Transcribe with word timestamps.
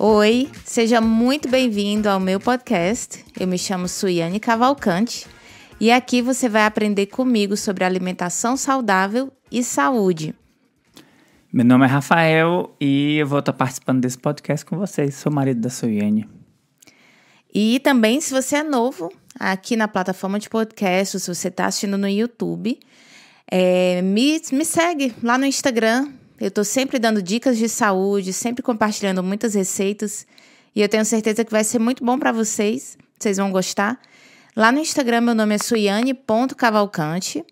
Oi, 0.00 0.48
seja 0.64 1.00
muito 1.00 1.48
bem-vindo 1.48 2.08
ao 2.08 2.20
meu 2.20 2.38
podcast. 2.38 3.24
Eu 3.36 3.48
me 3.48 3.58
chamo 3.58 3.88
Suiane 3.88 4.38
Cavalcante 4.38 5.26
e 5.80 5.90
aqui 5.90 6.22
você 6.22 6.48
vai 6.48 6.64
aprender 6.66 7.06
comigo 7.06 7.56
sobre 7.56 7.82
alimentação 7.82 8.56
saudável 8.56 9.32
e 9.50 9.64
saúde. 9.64 10.36
Meu 11.52 11.64
nome 11.64 11.84
é 11.84 11.88
Rafael 11.88 12.72
e 12.80 13.16
eu 13.16 13.26
vou 13.26 13.40
estar 13.40 13.52
participando 13.52 14.00
desse 14.00 14.16
podcast 14.16 14.64
com 14.64 14.78
vocês. 14.78 15.16
Sou 15.16 15.32
marido 15.32 15.62
da 15.62 15.68
Suiane. 15.68 16.28
E 17.52 17.80
também, 17.80 18.20
se 18.20 18.32
você 18.32 18.58
é 18.58 18.62
novo 18.62 19.12
aqui 19.36 19.74
na 19.74 19.88
plataforma 19.88 20.38
de 20.38 20.48
podcast, 20.48 21.18
se 21.18 21.34
você 21.34 21.48
está 21.48 21.66
assistindo 21.66 21.98
no 21.98 22.08
YouTube, 22.08 22.78
é, 23.50 24.00
me, 24.02 24.40
me 24.52 24.64
segue 24.64 25.12
lá 25.24 25.36
no 25.36 25.44
Instagram, 25.44 26.12
eu 26.40 26.48
estou 26.48 26.64
sempre 26.64 26.98
dando 26.98 27.22
dicas 27.22 27.58
de 27.58 27.68
saúde, 27.68 28.32
sempre 28.32 28.62
compartilhando 28.62 29.22
muitas 29.22 29.54
receitas 29.54 30.26
e 30.74 30.80
eu 30.80 30.88
tenho 30.88 31.04
certeza 31.04 31.44
que 31.44 31.50
vai 31.50 31.64
ser 31.64 31.78
muito 31.78 32.04
bom 32.04 32.18
para 32.18 32.30
vocês. 32.30 32.96
Vocês 33.18 33.36
vão 33.36 33.50
gostar. 33.50 34.00
Lá 34.54 34.70
no 34.70 34.78
Instagram, 34.78 35.22
meu 35.22 35.34
nome 35.34 35.54
é 35.56 35.58
suiane.cavalcante 35.58 37.44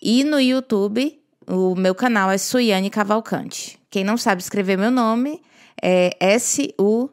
e 0.00 0.24
no 0.24 0.40
YouTube, 0.40 1.18
o 1.46 1.74
meu 1.74 1.94
canal 1.94 2.30
é 2.30 2.38
Suiane 2.38 2.90
Cavalcante. 2.90 3.78
Quem 3.90 4.04
não 4.04 4.16
sabe 4.16 4.40
escrever 4.40 4.78
meu 4.78 4.90
nome 4.90 5.42
é 5.82 6.16
S-U-Y-A-N-N-E. 6.20 7.08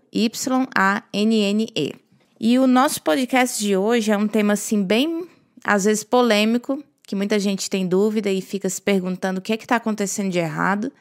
E 2.40 2.60
o 2.60 2.68
nosso 2.68 3.02
podcast 3.02 3.64
de 3.64 3.76
hoje 3.76 4.12
é 4.12 4.18
um 4.18 4.28
tema 4.28 4.54
assim 4.54 4.84
bem, 4.84 5.28
às 5.64 5.86
vezes 5.86 6.04
polêmico, 6.04 6.84
que 7.08 7.16
muita 7.16 7.40
gente 7.40 7.70
tem 7.70 7.88
dúvida 7.88 8.30
e 8.30 8.41
fica 8.41 8.70
se 8.70 8.82
perguntando 8.82 9.40
o 9.40 9.41
que 9.41 9.54
é 9.54 9.58
que 9.58 9.63
está 9.63 9.77
acontecendo 9.77 10.30
de 10.30 10.40
errado. 10.40 10.91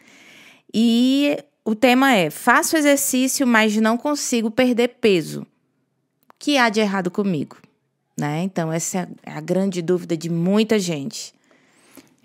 E 0.72 1.36
o 1.64 1.74
tema 1.74 2.14
é: 2.14 2.30
faço 2.30 2.76
exercício, 2.76 3.44
mas 3.44 3.76
não 3.76 3.98
consigo 3.98 4.50
perder 4.50 4.96
peso. 5.00 5.42
O 5.42 6.34
que 6.38 6.56
há 6.56 6.68
de 6.68 6.80
errado 6.80 7.10
comigo? 7.10 7.56
Né? 8.16 8.42
Então, 8.44 8.72
essa 8.72 9.08
é 9.24 9.32
a 9.32 9.40
grande 9.40 9.82
dúvida 9.82 10.16
de 10.16 10.30
muita 10.30 10.78
gente. 10.78 11.34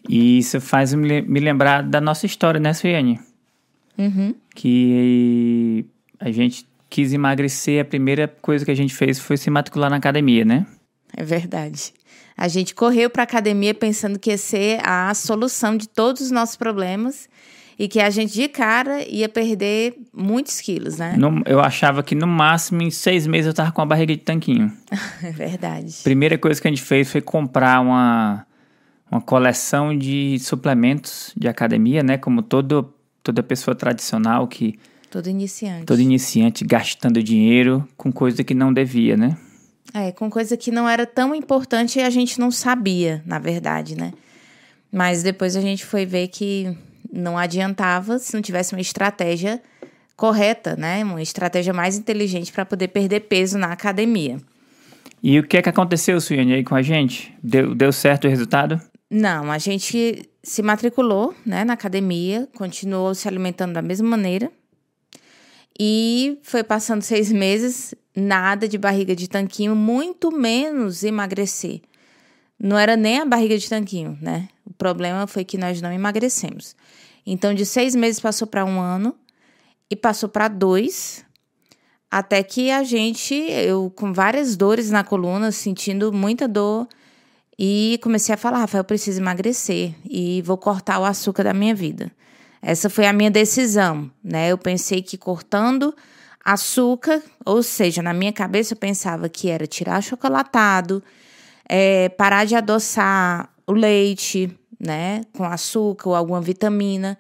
E 0.08 0.38
isso 0.38 0.62
faz 0.62 0.94
me 0.94 1.40
lembrar 1.40 1.82
da 1.82 2.00
nossa 2.00 2.26
história, 2.26 2.60
né, 2.60 2.73
Suiane? 2.73 3.20
Uhum. 3.98 4.34
Que 4.56 5.86
a 6.20 6.32
gente 6.32 6.68
quis 6.90 7.14
emagrecer, 7.14 7.82
a 7.82 7.86
primeira 7.86 8.28
coisa 8.28 8.64
que 8.64 8.72
a 8.72 8.76
gente 8.76 8.94
fez 8.94 9.20
foi 9.20 9.38
se 9.38 9.50
matricular 9.50 9.90
na 9.90 9.98
academia, 9.98 10.45
né? 10.45 10.66
É 11.16 11.23
verdade. 11.23 11.94
A 12.42 12.47
gente 12.47 12.73
correu 12.73 13.08
para 13.08 13.22
a 13.22 13.23
academia 13.23 13.72
pensando 13.72 14.17
que 14.17 14.31
ia 14.31 14.38
ser 14.38 14.80
a 14.84 15.14
solução 15.14 15.78
de 15.78 15.88
todos 15.88 16.23
os 16.23 16.31
nossos 16.31 16.56
problemas 16.56 17.30
e 17.78 17.88
que 17.88 18.00
a 18.00 18.09
gente 18.09 18.33
de 18.33 18.48
cara 18.48 19.08
ia 19.08 19.30
perder 19.30 19.95
muitos 20.11 20.59
quilos, 20.59 20.98
né? 20.98 21.16
No, 21.16 21.44
eu 21.45 21.59
achava 21.59 22.02
que 22.02 22.16
no 22.16 22.25
máximo 22.25 22.81
em 22.81 22.89
seis 22.89 23.28
meses 23.28 23.45
eu 23.45 23.53
tava 23.53 23.72
com 23.72 23.80
a 23.83 23.86
barriga 23.86 24.16
de 24.16 24.23
tanquinho. 24.23 24.75
é 25.22 25.30
verdade. 25.30 25.98
Primeira 26.03 26.36
coisa 26.36 26.59
que 26.59 26.67
a 26.67 26.72
gente 26.72 26.81
fez 26.81 27.11
foi 27.11 27.22
comprar 27.22 27.80
uma, 27.80 28.44
uma 29.11 29.22
coleção 29.22 29.95
de 29.95 30.39
suplementos 30.39 31.33
de 31.38 31.48
academia, 31.48 32.02
né? 32.02 32.17
Como 32.17 32.42
todo, 32.42 32.92
toda 33.22 33.44
pessoa 33.44 33.76
tradicional 33.76 34.48
que. 34.48 34.80
Todo 35.11 35.30
iniciante. 35.30 35.86
Todo 35.86 36.02
iniciante 36.02 36.66
gastando 36.66 37.22
dinheiro 37.22 37.88
com 37.95 38.11
coisa 38.11 38.44
que 38.44 38.55
não 38.55 38.73
devia, 38.73 39.16
né? 39.16 39.38
É, 39.94 40.11
com 40.11 40.30
coisa 40.30 40.56
que 40.56 40.72
não 40.72 40.88
era 40.88 41.06
tão 41.06 41.36
importante 41.36 42.00
e 42.00 42.02
a 42.02 42.09
gente 42.09 42.39
não 42.39 42.50
sabia, 42.50 43.22
na 43.25 43.39
verdade, 43.39 43.95
né? 43.95 44.14
Mas 44.92 45.23
depois 45.23 45.56
a 45.56 45.61
gente 45.61 45.86
foi 45.86 46.06
ver 46.06 46.28
que 46.30 46.75
não 47.11 47.38
adiantava 47.38 48.20
se 48.20 48.33
não 48.33 48.42
tivesse 48.42 48.73
uma 48.73 48.81
estratégia 48.81 49.61
correta, 50.16 50.76
né? 50.76 51.04
Uma 51.04 51.21
estratégia 51.21 51.73
mais 51.73 51.98
inteligente 51.98 52.52
para 52.52 52.66
poder 52.66 52.89
perder 52.89 53.21
peso 53.21 53.58
na 53.58 53.71
academia. 53.71 54.38
E 55.23 55.39
o 55.39 55.43
que 55.43 55.58
é 55.58 55.61
que 55.61 55.70
aconteceu, 55.70 56.20
Suiane, 56.20 56.54
aí 56.54 56.64
com 56.64 56.76
a 56.76 56.82
gente? 56.82 57.33
Deu, 57.43 57.76
deu 57.76 57.92
certo 57.92 58.26
o 58.26 58.30
resultado? 58.30 58.82
Não, 59.10 59.52
a 59.52 59.58
gente 59.58 60.30
se 60.42 60.61
matriculou 60.61 61.36
né, 61.45 61.64
na 61.64 61.73
academia, 61.73 62.48
continuou 62.55 63.14
se 63.14 63.27
alimentando 63.27 63.73
da 63.73 63.82
mesma 63.82 64.08
maneira. 64.08 64.52
E 65.80 66.39
foi 66.43 66.64
passando 66.64 67.02
seis 67.02 67.32
meses, 67.32 67.93
nada 68.16 68.67
de 68.67 68.77
barriga 68.77 69.16
de 69.16 69.27
tanquinho, 69.27 69.76
muito 69.76 70.32
menos 70.32 71.04
emagrecer. 71.04 71.82
Não 72.60 72.77
era 72.77 72.95
nem 72.95 73.20
a 73.20 73.26
barriga 73.26 73.58
de 73.58 73.67
tanquinho, 73.67 74.17
né? 74.22 74.48
O 74.66 74.73
problema 74.73 75.26
foi 75.26 75.44
que 75.44 75.58
nós 75.58 75.82
não 75.82 75.92
emagrecemos. 75.92 76.76
Então, 77.26 77.54
de 77.54 77.66
seis 77.66 77.95
meses 77.95 78.20
passou 78.20 78.48
para 78.48 78.66
um 78.66 78.80
ano 78.80 79.16
e 79.89 79.95
passou 79.95 80.30
para 80.30 80.48
dois, 80.48 81.26
até 82.10 82.44
que 82.44 82.70
a 82.70 82.83
gente, 82.83 83.33
eu 83.33 83.92
com 83.95 84.14
várias 84.14 84.55
dores 84.55 84.92
na 84.92 85.04
coluna, 85.04 85.52
sentindo 85.52 86.11
muita 86.11 86.48
dor, 86.48 86.88
e 87.58 87.99
comecei 88.02 88.33
a 88.33 88.38
falar: 88.38 88.60
Rafael, 88.60 88.82
eu 88.82 88.86
preciso 88.86 89.22
emagrecer 89.22 89.93
e 90.04 90.42
vou 90.42 90.58
cortar 90.58 90.99
o 90.99 91.05
açúcar 91.05 91.43
da 91.43 91.54
minha 91.54 91.76
vida. 91.76 92.11
Essa 92.61 92.89
foi 92.89 93.08
a 93.08 93.14
minha 93.14 93.32
decisão, 93.32 94.11
né? 94.23 94.52
Eu 94.52 94.58
pensei 94.58 95.02
que 95.02 95.17
cortando 95.17 95.95
açúcar, 96.44 97.22
ou 97.46 97.62
seja, 97.62 98.02
na 98.02 98.14
minha 98.14 98.34
cabeça 98.34 98.74
eu 98.74 98.78
pensava 98.78 99.30
que 99.30 99.50
era 99.50 99.68
tirar 99.68 100.02
chocolatado, 100.02 101.04
é, 101.68 102.10
parar 102.10 102.46
de 102.46 102.56
adoçar 102.56 103.50
o 103.68 103.74
leite, 103.74 104.50
né, 104.80 105.24
com 105.34 105.44
açúcar 105.44 106.10
ou 106.10 106.16
alguma 106.16 106.42
vitamina. 106.42 107.18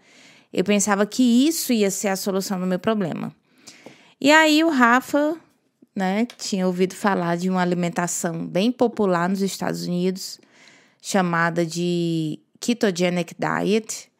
Eu 0.51 0.63
pensava 0.63 1.05
que 1.05 1.47
isso 1.47 1.71
ia 1.71 1.91
ser 1.91 2.09
a 2.09 2.15
solução 2.15 2.59
do 2.59 2.65
meu 2.65 2.79
problema. 2.79 3.33
E 4.19 4.31
aí 4.31 4.63
o 4.63 4.69
Rafa, 4.69 5.35
né, 5.95 6.27
tinha 6.37 6.67
ouvido 6.67 6.95
falar 6.95 7.37
de 7.37 7.49
uma 7.49 7.61
alimentação 7.61 8.45
bem 8.45 8.71
popular 8.71 9.29
nos 9.29 9.41
Estados 9.41 9.85
Unidos, 9.85 10.39
chamada 11.01 11.65
de 11.65 12.39
ketogenic 12.59 13.35
diet, 13.37 14.11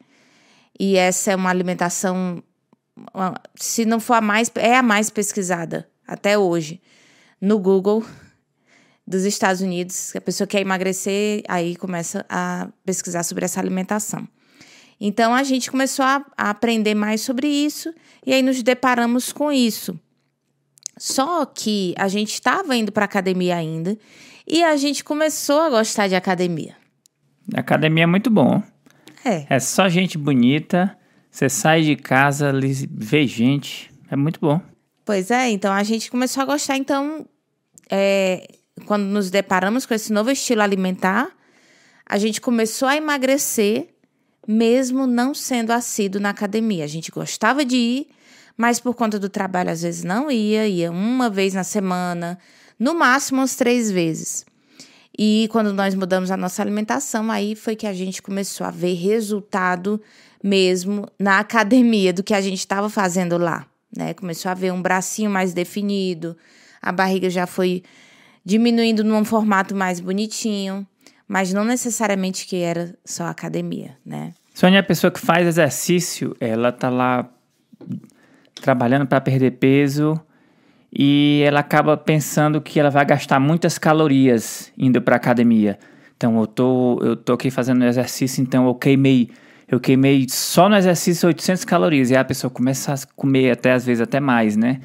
e 0.78 0.96
essa 0.96 1.30
é 1.32 1.36
uma 1.36 1.50
alimentação, 1.50 2.42
se 3.54 3.84
não 3.84 4.00
for 4.00 4.14
a 4.14 4.20
mais, 4.20 4.50
é 4.56 4.76
a 4.76 4.82
mais 4.82 5.10
pesquisada 5.10 5.88
até 6.06 6.36
hoje 6.36 6.80
no 7.40 7.58
Google 7.58 8.04
dos 9.06 9.24
Estados 9.24 9.60
Unidos. 9.60 10.14
A 10.14 10.20
pessoa 10.20 10.46
quer 10.46 10.60
emagrecer, 10.60 11.42
aí 11.48 11.76
começa 11.76 12.24
a 12.28 12.68
pesquisar 12.84 13.22
sobre 13.22 13.44
essa 13.44 13.60
alimentação. 13.60 14.26
Então 15.00 15.34
a 15.34 15.42
gente 15.42 15.70
começou 15.70 16.04
a, 16.04 16.24
a 16.36 16.50
aprender 16.50 16.94
mais 16.94 17.20
sobre 17.22 17.48
isso 17.48 17.92
e 18.24 18.32
aí 18.32 18.42
nos 18.42 18.62
deparamos 18.62 19.32
com 19.32 19.50
isso. 19.50 19.98
Só 20.98 21.44
que 21.44 21.94
a 21.98 22.06
gente 22.06 22.34
estava 22.34 22.76
indo 22.76 22.92
para 22.92 23.04
academia 23.04 23.56
ainda 23.56 23.98
e 24.46 24.62
a 24.62 24.76
gente 24.76 25.02
começou 25.02 25.60
a 25.60 25.70
gostar 25.70 26.06
de 26.06 26.14
academia. 26.14 26.76
Academia 27.54 28.04
é 28.04 28.06
muito 28.06 28.30
bom. 28.30 28.62
É. 29.24 29.46
É 29.48 29.58
só 29.58 29.88
gente 29.88 30.16
bonita. 30.16 30.96
Você 31.32 31.48
sai 31.48 31.80
de 31.80 31.96
casa, 31.96 32.52
vê 32.90 33.26
gente. 33.26 33.90
É 34.10 34.14
muito 34.14 34.38
bom. 34.38 34.60
Pois 35.02 35.30
é, 35.30 35.48
então 35.48 35.72
a 35.72 35.82
gente 35.82 36.10
começou 36.10 36.42
a 36.42 36.46
gostar. 36.46 36.76
Então, 36.76 37.26
é, 37.90 38.46
quando 38.84 39.04
nos 39.04 39.30
deparamos 39.30 39.86
com 39.86 39.94
esse 39.94 40.12
novo 40.12 40.30
estilo 40.30 40.60
alimentar, 40.60 41.30
a 42.04 42.18
gente 42.18 42.38
começou 42.38 42.86
a 42.86 42.96
emagrecer, 42.96 43.88
mesmo 44.46 45.06
não 45.06 45.32
sendo 45.32 45.70
assíduo 45.70 46.20
na 46.20 46.28
academia. 46.28 46.84
A 46.84 46.88
gente 46.88 47.10
gostava 47.10 47.64
de 47.64 47.76
ir, 47.76 48.06
mas 48.54 48.78
por 48.78 48.94
conta 48.94 49.18
do 49.18 49.30
trabalho 49.30 49.70
às 49.70 49.80
vezes 49.80 50.04
não 50.04 50.30
ia, 50.30 50.68
ia 50.68 50.90
uma 50.90 51.30
vez 51.30 51.54
na 51.54 51.64
semana, 51.64 52.38
no 52.78 52.94
máximo 52.94 53.40
umas 53.40 53.56
três 53.56 53.90
vezes. 53.90 54.44
E 55.18 55.48
quando 55.52 55.72
nós 55.72 55.94
mudamos 55.94 56.30
a 56.30 56.36
nossa 56.36 56.62
alimentação, 56.62 57.30
aí 57.30 57.54
foi 57.54 57.76
que 57.76 57.86
a 57.86 57.92
gente 57.92 58.22
começou 58.22 58.66
a 58.66 58.70
ver 58.70 58.94
resultado 58.94 60.00
mesmo 60.42 61.06
na 61.18 61.38
academia 61.38 62.12
do 62.12 62.22
que 62.22 62.34
a 62.34 62.40
gente 62.40 62.58
estava 62.58 62.88
fazendo 62.88 63.36
lá, 63.36 63.66
né? 63.94 64.14
Começou 64.14 64.50
a 64.50 64.54
ver 64.54 64.72
um 64.72 64.80
bracinho 64.80 65.30
mais 65.30 65.52
definido, 65.52 66.36
a 66.80 66.90
barriga 66.90 67.30
já 67.30 67.46
foi 67.46 67.82
diminuindo 68.44 69.04
num 69.04 69.24
formato 69.24 69.74
mais 69.74 70.00
bonitinho, 70.00 70.86
mas 71.28 71.52
não 71.52 71.64
necessariamente 71.64 72.46
que 72.46 72.56
era 72.56 72.94
só 73.04 73.24
academia, 73.24 73.96
né? 74.04 74.32
Sônia, 74.54 74.80
a 74.80 74.82
pessoa 74.82 75.10
que 75.10 75.20
faz 75.20 75.46
exercício, 75.46 76.36
ela 76.40 76.72
tá 76.72 76.90
lá 76.90 77.30
trabalhando 78.60 79.06
para 79.06 79.20
perder 79.20 79.52
peso, 79.52 80.20
e 80.92 81.42
ela 81.46 81.60
acaba 81.60 81.96
pensando 81.96 82.60
que 82.60 82.78
ela 82.78 82.90
vai 82.90 83.04
gastar 83.04 83.40
muitas 83.40 83.78
calorias 83.78 84.72
indo 84.76 85.00
para 85.00 85.16
academia. 85.16 85.78
Então 86.16 86.38
eu 86.38 86.46
tô 86.46 86.98
eu 87.02 87.16
tô 87.16 87.32
aqui 87.32 87.50
fazendo 87.50 87.84
exercício, 87.84 88.42
então 88.42 88.66
eu 88.66 88.74
queimei 88.74 89.30
eu 89.68 89.80
queimei 89.80 90.26
só 90.28 90.68
no 90.68 90.76
exercício 90.76 91.26
800 91.26 91.64
calorias 91.64 92.10
e 92.10 92.16
a 92.16 92.22
pessoa 92.22 92.50
começa 92.50 92.92
a 92.92 92.96
comer 93.16 93.50
até 93.50 93.72
às 93.72 93.86
vezes 93.86 94.02
até 94.02 94.20
mais, 94.20 94.54
né? 94.54 94.80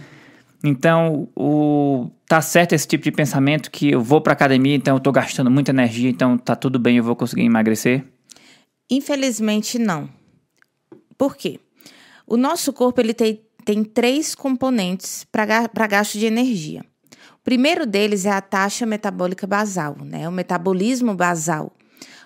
Então, 0.63 1.29
o 1.35 2.09
tá 2.27 2.41
certo 2.41 2.73
esse 2.73 2.87
tipo 2.87 3.03
de 3.03 3.11
pensamento 3.11 3.69
que 3.69 3.91
eu 3.91 4.01
vou 4.01 4.21
para 4.21 4.33
academia, 4.33 4.75
então 4.75 4.95
eu 4.95 4.99
tô 4.99 5.11
gastando 5.11 5.51
muita 5.51 5.71
energia, 5.71 6.09
então 6.09 6.37
tá 6.37 6.55
tudo 6.55 6.79
bem, 6.79 6.97
eu 6.97 7.03
vou 7.03 7.15
conseguir 7.15 7.43
emagrecer? 7.43 8.03
Infelizmente 8.89 9.77
não. 9.77 10.09
Por 11.17 11.35
quê? 11.35 11.59
O 12.25 12.37
nosso 12.37 12.73
corpo 12.73 12.99
ele 12.99 13.13
tem 13.13 13.41
tem 13.67 13.83
três 13.83 14.33
componentes 14.33 15.25
para 15.29 15.87
gasto 15.87 16.17
de 16.17 16.25
energia. 16.25 16.85
O 17.33 17.43
primeiro 17.43 17.85
deles 17.85 18.25
é 18.25 18.31
a 18.31 18.39
taxa 18.39 18.85
metabólica 18.85 19.45
basal, 19.45 19.97
né? 20.05 20.25
O 20.25 20.31
metabolismo 20.31 21.13
basal. 21.13 21.73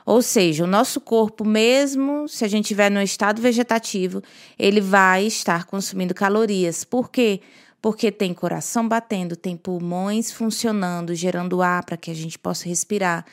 Ou 0.05 0.21
seja, 0.21 0.63
o 0.63 0.67
nosso 0.67 1.01
corpo, 1.01 1.43
mesmo 1.43 2.27
se 2.27 2.45
a 2.45 2.47
gente 2.47 2.65
estiver 2.65 2.91
no 2.91 3.01
estado 3.01 3.41
vegetativo, 3.41 4.21
ele 4.59 4.79
vai 4.79 5.25
estar 5.25 5.65
consumindo 5.65 6.13
calorias. 6.13 6.83
Por 6.83 7.09
quê? 7.09 7.41
Porque 7.81 8.11
tem 8.11 8.35
coração 8.35 8.87
batendo, 8.87 9.35
tem 9.35 9.57
pulmões 9.57 10.31
funcionando, 10.31 11.15
gerando 11.15 11.63
ar 11.63 11.83
para 11.83 11.97
que 11.97 12.11
a 12.11 12.15
gente 12.15 12.37
possa 12.37 12.69
respirar. 12.69 13.25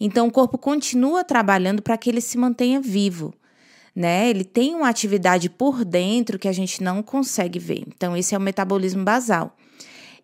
Então, 0.00 0.28
o 0.28 0.32
corpo 0.32 0.56
continua 0.56 1.22
trabalhando 1.24 1.82
para 1.82 1.98
que 1.98 2.08
ele 2.08 2.22
se 2.22 2.38
mantenha 2.38 2.80
vivo. 2.80 3.34
Né? 3.94 4.30
Ele 4.30 4.44
tem 4.44 4.74
uma 4.74 4.88
atividade 4.88 5.50
por 5.50 5.84
dentro 5.84 6.38
que 6.38 6.48
a 6.48 6.52
gente 6.52 6.82
não 6.82 7.02
consegue 7.02 7.58
ver. 7.58 7.84
Então, 7.86 8.16
esse 8.16 8.34
é 8.34 8.38
o 8.38 8.40
metabolismo 8.40 9.04
basal. 9.04 9.56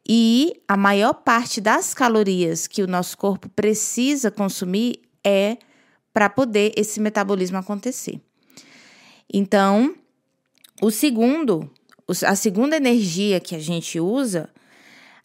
E 0.09 0.61
a 0.69 0.77
maior 0.77 1.15
parte 1.15 1.61
das 1.61 1.93
calorias 1.93 2.67
que 2.67 2.83
o 2.83 2.87
nosso 2.87 3.19
corpo 3.19 3.49
precisa 3.49 4.31
consumir 4.31 5.01
é 5.25 5.57
para 6.13 6.31
poder 6.31 6.73
esse 6.77 7.01
metabolismo 7.01 7.59
acontecer. 7.59 8.21
Então, 9.33 9.97
o 10.81 10.91
segundo, 10.91 11.69
a 12.25 12.37
segunda 12.37 12.77
energia 12.77 13.41
que 13.41 13.57
a 13.57 13.59
gente 13.59 13.99
usa, 13.99 14.49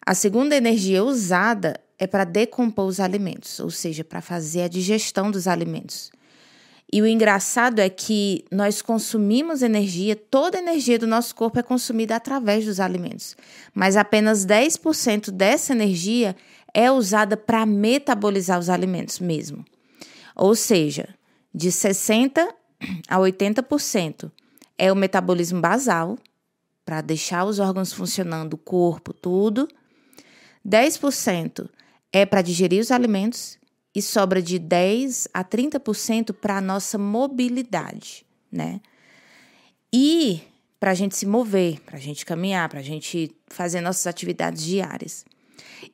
a 0.04 0.14
segunda 0.14 0.56
energia 0.56 1.04
usada 1.04 1.80
é 1.96 2.06
para 2.06 2.24
decompor 2.24 2.86
os 2.86 2.98
alimentos, 2.98 3.60
ou 3.60 3.70
seja, 3.70 4.02
para 4.02 4.20
fazer 4.20 4.62
a 4.62 4.68
digestão 4.68 5.30
dos 5.30 5.46
alimentos. 5.46 6.10
E 6.92 7.00
o 7.00 7.06
engraçado 7.06 7.78
é 7.78 7.88
que 7.88 8.44
nós 8.50 8.82
consumimos 8.82 9.62
energia, 9.62 10.14
toda 10.14 10.58
a 10.58 10.60
energia 10.60 10.98
do 10.98 11.06
nosso 11.06 11.34
corpo 11.34 11.58
é 11.58 11.62
consumida 11.62 12.16
através 12.16 12.66
dos 12.66 12.78
alimentos, 12.78 13.34
mas 13.74 13.96
apenas 13.96 14.44
10% 14.44 15.30
dessa 15.30 15.72
energia 15.72 16.36
é 16.74 16.90
usada 16.90 17.34
para 17.34 17.64
metabolizar 17.64 18.58
os 18.58 18.68
alimentos 18.68 19.18
mesmo. 19.20 19.64
Ou 20.36 20.54
seja, 20.54 21.08
de 21.54 21.70
60% 21.70 22.48
a 23.08 23.16
80% 23.16 24.30
é 24.76 24.92
o 24.92 24.96
metabolismo 24.96 25.60
basal, 25.60 26.18
para 26.84 27.00
deixar 27.00 27.44
os 27.44 27.58
órgãos 27.58 27.92
funcionando, 27.92 28.54
o 28.54 28.58
corpo, 28.58 29.12
tudo. 29.14 29.68
10% 30.66 31.68
é 32.12 32.26
para 32.26 32.42
digerir 32.42 32.80
os 32.80 32.90
alimentos 32.90 33.56
e 33.94 34.00
sobra 34.00 34.40
de 34.40 34.58
10 34.58 35.28
a 35.32 35.44
30% 35.44 36.32
para 36.32 36.58
a 36.58 36.60
nossa 36.60 36.96
mobilidade, 36.96 38.24
né? 38.50 38.80
E 39.92 40.42
para 40.80 40.90
a 40.90 40.94
gente 40.94 41.16
se 41.16 41.26
mover, 41.26 41.80
para 41.80 41.96
a 41.96 42.00
gente 42.00 42.24
caminhar, 42.24 42.68
para 42.68 42.80
a 42.80 42.82
gente 42.82 43.30
fazer 43.48 43.80
nossas 43.80 44.06
atividades 44.06 44.64
diárias. 44.64 45.24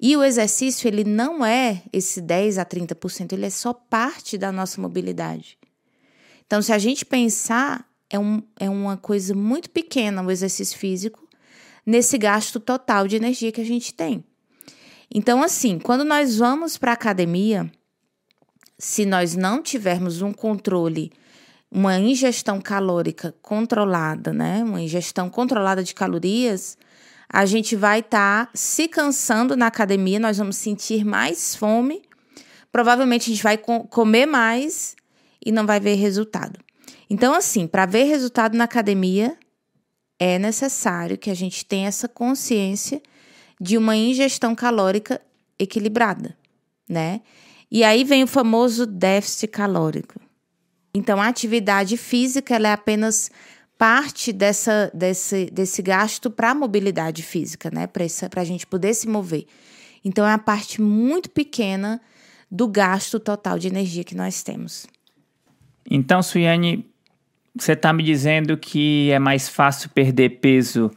E 0.01 0.17
o 0.17 0.23
exercício, 0.23 0.87
ele 0.87 1.05
não 1.05 1.45
é 1.45 1.83
esse 1.93 2.21
10 2.21 2.59
a 2.59 2.65
30%, 2.65 3.33
ele 3.33 3.47
é 3.47 3.51
só 3.51 3.73
parte 3.73 4.39
da 4.39 4.53
nossa 4.53 4.81
mobilidade. 4.81 5.59
Então, 6.47 6.63
se 6.63 6.73
a 6.73 6.79
gente 6.79 7.05
pensar, 7.05 7.87
é, 8.09 8.19
um, 8.19 8.43
é 8.59 8.71
uma 8.71 8.97
coisa 8.97 9.35
muito 9.35 9.69
pequena 9.71 10.23
o 10.23 10.31
exercício 10.31 10.79
físico 10.79 11.29
nesse 11.85 12.17
gasto 12.17 12.61
total 12.61 13.07
de 13.07 13.17
energia 13.17 13.53
que 13.53 13.61
a 13.61 13.65
gente 13.65 13.93
tem. 13.93 14.25
Então, 15.13 15.43
assim, 15.43 15.79
quando 15.79 16.05
nós 16.05 16.37
vamos 16.37 16.77
para 16.77 16.93
a 16.93 16.95
academia, 16.95 17.71
se 18.79 19.05
nós 19.05 19.35
não 19.35 19.63
tivermos 19.63 20.23
um 20.23 20.33
controle, 20.33 21.11
uma 21.71 21.99
ingestão 21.99 22.61
calórica 22.61 23.35
controlada, 23.43 24.33
né? 24.33 24.63
Uma 24.63 24.81
ingestão 24.81 25.29
controlada 25.29 25.83
de 25.83 25.95
calorias, 25.95 26.79
a 27.29 27.45
gente 27.45 27.77
vai 27.77 28.01
estar 28.01 28.47
tá 28.47 28.53
se 28.55 28.89
cansando 28.89 29.57
na 29.57 29.67
academia, 29.67 30.19
nós 30.19 30.39
vamos 30.39 30.57
sentir 30.57 31.05
mais 31.05 31.55
fome, 31.55 32.03
provavelmente 32.73 33.31
a 33.31 33.35
gente 33.35 33.43
vai 33.43 33.59
comer 33.59 34.27
mais 34.27 34.97
e 35.45 35.53
não 35.53 35.67
vai 35.67 35.79
ver 35.79 35.95
resultado. 35.95 36.59
Então, 37.11 37.35
assim, 37.35 37.67
para 37.67 37.87
ver 37.87 38.05
resultado 38.05 38.57
na 38.57 38.65
academia, 38.65 39.37
é 40.19 40.39
necessário 40.39 41.19
que 41.19 41.31
a 41.31 41.35
gente 41.35 41.65
tenha 41.65 41.89
essa 41.89 42.09
consciência 42.09 43.03
de 43.61 43.77
uma 43.77 43.97
ingestão 43.97 44.55
calórica 44.55 45.21
equilibrada, 45.59 46.37
né? 46.89 47.21
E 47.71 47.85
aí 47.85 48.05
vem 48.05 48.23
o 48.23 48.27
famoso 48.27 48.87
déficit 48.87 49.49
calórico. 49.49 50.21
Então, 50.95 51.21
a 51.21 51.29
atividade 51.29 51.97
física 51.97 52.57
é 52.57 52.73
apenas 52.73 53.31
parte 53.77 54.33
dessa, 54.33 54.91
desse, 54.93 55.47
desse 55.47 55.83
gasto 55.83 56.31
para 56.31 56.51
a 56.51 56.55
mobilidade 56.55 57.23
física, 57.23 57.71
né? 57.71 57.87
Para 57.87 58.05
a 58.41 58.45
gente 58.45 58.67
poder 58.67 58.95
se 58.95 59.07
mover. 59.07 59.47
Então, 60.05 60.27
é 60.27 60.33
a 60.33 60.39
parte 60.39 60.81
muito 60.81 61.31
pequena 61.31 62.01
do 62.51 62.67
gasto 62.67 63.21
total 63.21 63.59
de 63.59 63.69
energia 63.69 64.03
que 64.03 64.15
nós 64.15 64.43
temos. 64.43 64.87
Então, 65.91 66.23
Suiane, 66.23 66.87
você 67.57 67.73
está 67.73 67.93
me 67.93 68.03
dizendo 68.03 68.57
que 68.57 69.11
é 69.11 69.19
mais 69.19 69.49
fácil 69.49 69.91
perder 69.91 70.41
peso 70.41 70.91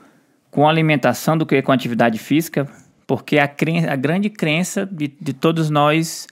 com 0.50 0.68
alimentação 0.68 1.38
do 1.38 1.46
que 1.46 1.62
com 1.62 1.72
atividade 1.72 2.18
física? 2.18 2.70
Porque 3.06 3.38
a, 3.38 3.44
a 3.44 3.96
grande 3.96 4.30
crença 4.30 4.86
de, 4.86 5.08
de 5.08 5.34
todos 5.34 5.70
nós 5.70 6.28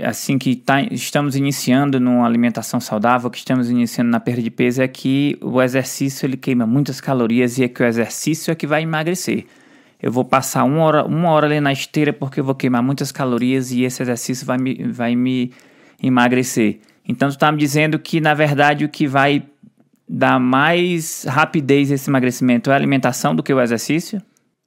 assim 0.00 0.38
que 0.38 0.56
tá, 0.56 0.82
estamos 0.82 1.36
iniciando 1.36 1.98
numa 1.98 2.26
alimentação 2.26 2.80
saudável, 2.80 3.30
que 3.30 3.38
estamos 3.38 3.70
iniciando 3.70 4.10
na 4.10 4.20
perda 4.20 4.42
de 4.42 4.50
peso, 4.50 4.82
é 4.82 4.88
que 4.88 5.38
o 5.40 5.60
exercício 5.62 6.26
ele 6.26 6.36
queima 6.36 6.66
muitas 6.66 7.00
calorias 7.00 7.58
e 7.58 7.64
é 7.64 7.68
que 7.68 7.82
o 7.82 7.86
exercício 7.86 8.50
é 8.50 8.54
que 8.54 8.66
vai 8.66 8.82
emagrecer. 8.82 9.46
Eu 10.02 10.12
vou 10.12 10.24
passar 10.24 10.64
uma 10.64 10.82
hora, 10.82 11.04
uma 11.04 11.30
hora 11.30 11.46
ali 11.46 11.60
na 11.60 11.72
esteira 11.72 12.12
porque 12.12 12.40
eu 12.40 12.44
vou 12.44 12.54
queimar 12.54 12.82
muitas 12.82 13.10
calorias 13.10 13.72
e 13.72 13.82
esse 13.82 14.02
exercício 14.02 14.46
vai 14.46 14.58
me, 14.58 14.74
vai 14.84 15.16
me 15.16 15.52
emagrecer. 16.02 16.80
Então, 17.08 17.28
tu 17.28 17.32
está 17.32 17.50
me 17.50 17.58
dizendo 17.58 17.98
que, 17.98 18.20
na 18.20 18.34
verdade, 18.34 18.84
o 18.84 18.88
que 18.88 19.06
vai 19.06 19.42
dar 20.08 20.38
mais 20.38 21.24
rapidez 21.24 21.90
esse 21.90 22.10
emagrecimento 22.10 22.70
é 22.70 22.72
a 22.72 22.76
alimentação 22.76 23.34
do 23.34 23.42
que 23.42 23.52
o 23.52 23.60
exercício? 23.60 24.20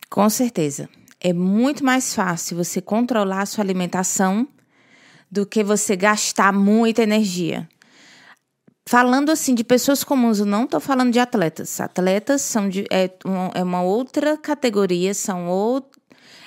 Com 0.09 0.29
certeza. 0.29 0.89
É 1.21 1.33
muito 1.33 1.83
mais 1.83 2.15
fácil 2.15 2.57
você 2.57 2.81
controlar 2.81 3.41
a 3.41 3.45
sua 3.45 3.63
alimentação 3.63 4.47
do 5.31 5.45
que 5.45 5.63
você 5.63 5.95
gastar 5.95 6.51
muita 6.51 7.03
energia. 7.03 7.67
Falando 8.87 9.29
assim 9.29 9.53
de 9.53 9.63
pessoas 9.63 10.03
comuns, 10.03 10.39
eu 10.39 10.45
não 10.47 10.63
estou 10.63 10.79
falando 10.79 11.11
de 11.11 11.19
atletas. 11.19 11.79
Atletas 11.79 12.41
são 12.41 12.67
de, 12.67 12.85
é, 12.89 13.11
um, 13.23 13.51
é 13.53 13.63
uma 13.63 13.83
outra 13.83 14.35
categoria, 14.35 15.13
são 15.13 15.47
outro, 15.47 16.01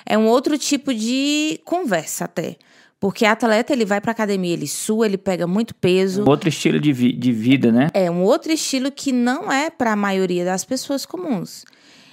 é 0.05 0.17
um 0.17 0.27
outro 0.27 0.57
tipo 0.57 0.93
de 0.93 1.61
conversa 1.63 2.25
até. 2.25 2.57
Porque 2.99 3.25
atleta, 3.25 3.73
ele 3.73 3.85
vai 3.85 3.99
pra 3.99 4.11
academia, 4.11 4.53
ele 4.53 4.67
sua, 4.67 5.05
ele 5.05 5.17
pega 5.17 5.45
muito 5.47 5.75
peso. 5.75 6.23
Outro 6.27 6.49
estilo 6.49 6.79
de, 6.79 6.91
vi 6.91 7.13
de 7.13 7.31
vida, 7.31 7.71
né? 7.71 7.89
É, 7.93 8.09
um 8.09 8.23
outro 8.23 8.51
estilo 8.51 8.91
que 8.91 9.11
não 9.11 9.51
é 9.51 9.69
para 9.69 9.91
a 9.91 9.95
maioria 9.95 10.45
das 10.45 10.63
pessoas 10.63 11.05
comuns. 11.05 11.65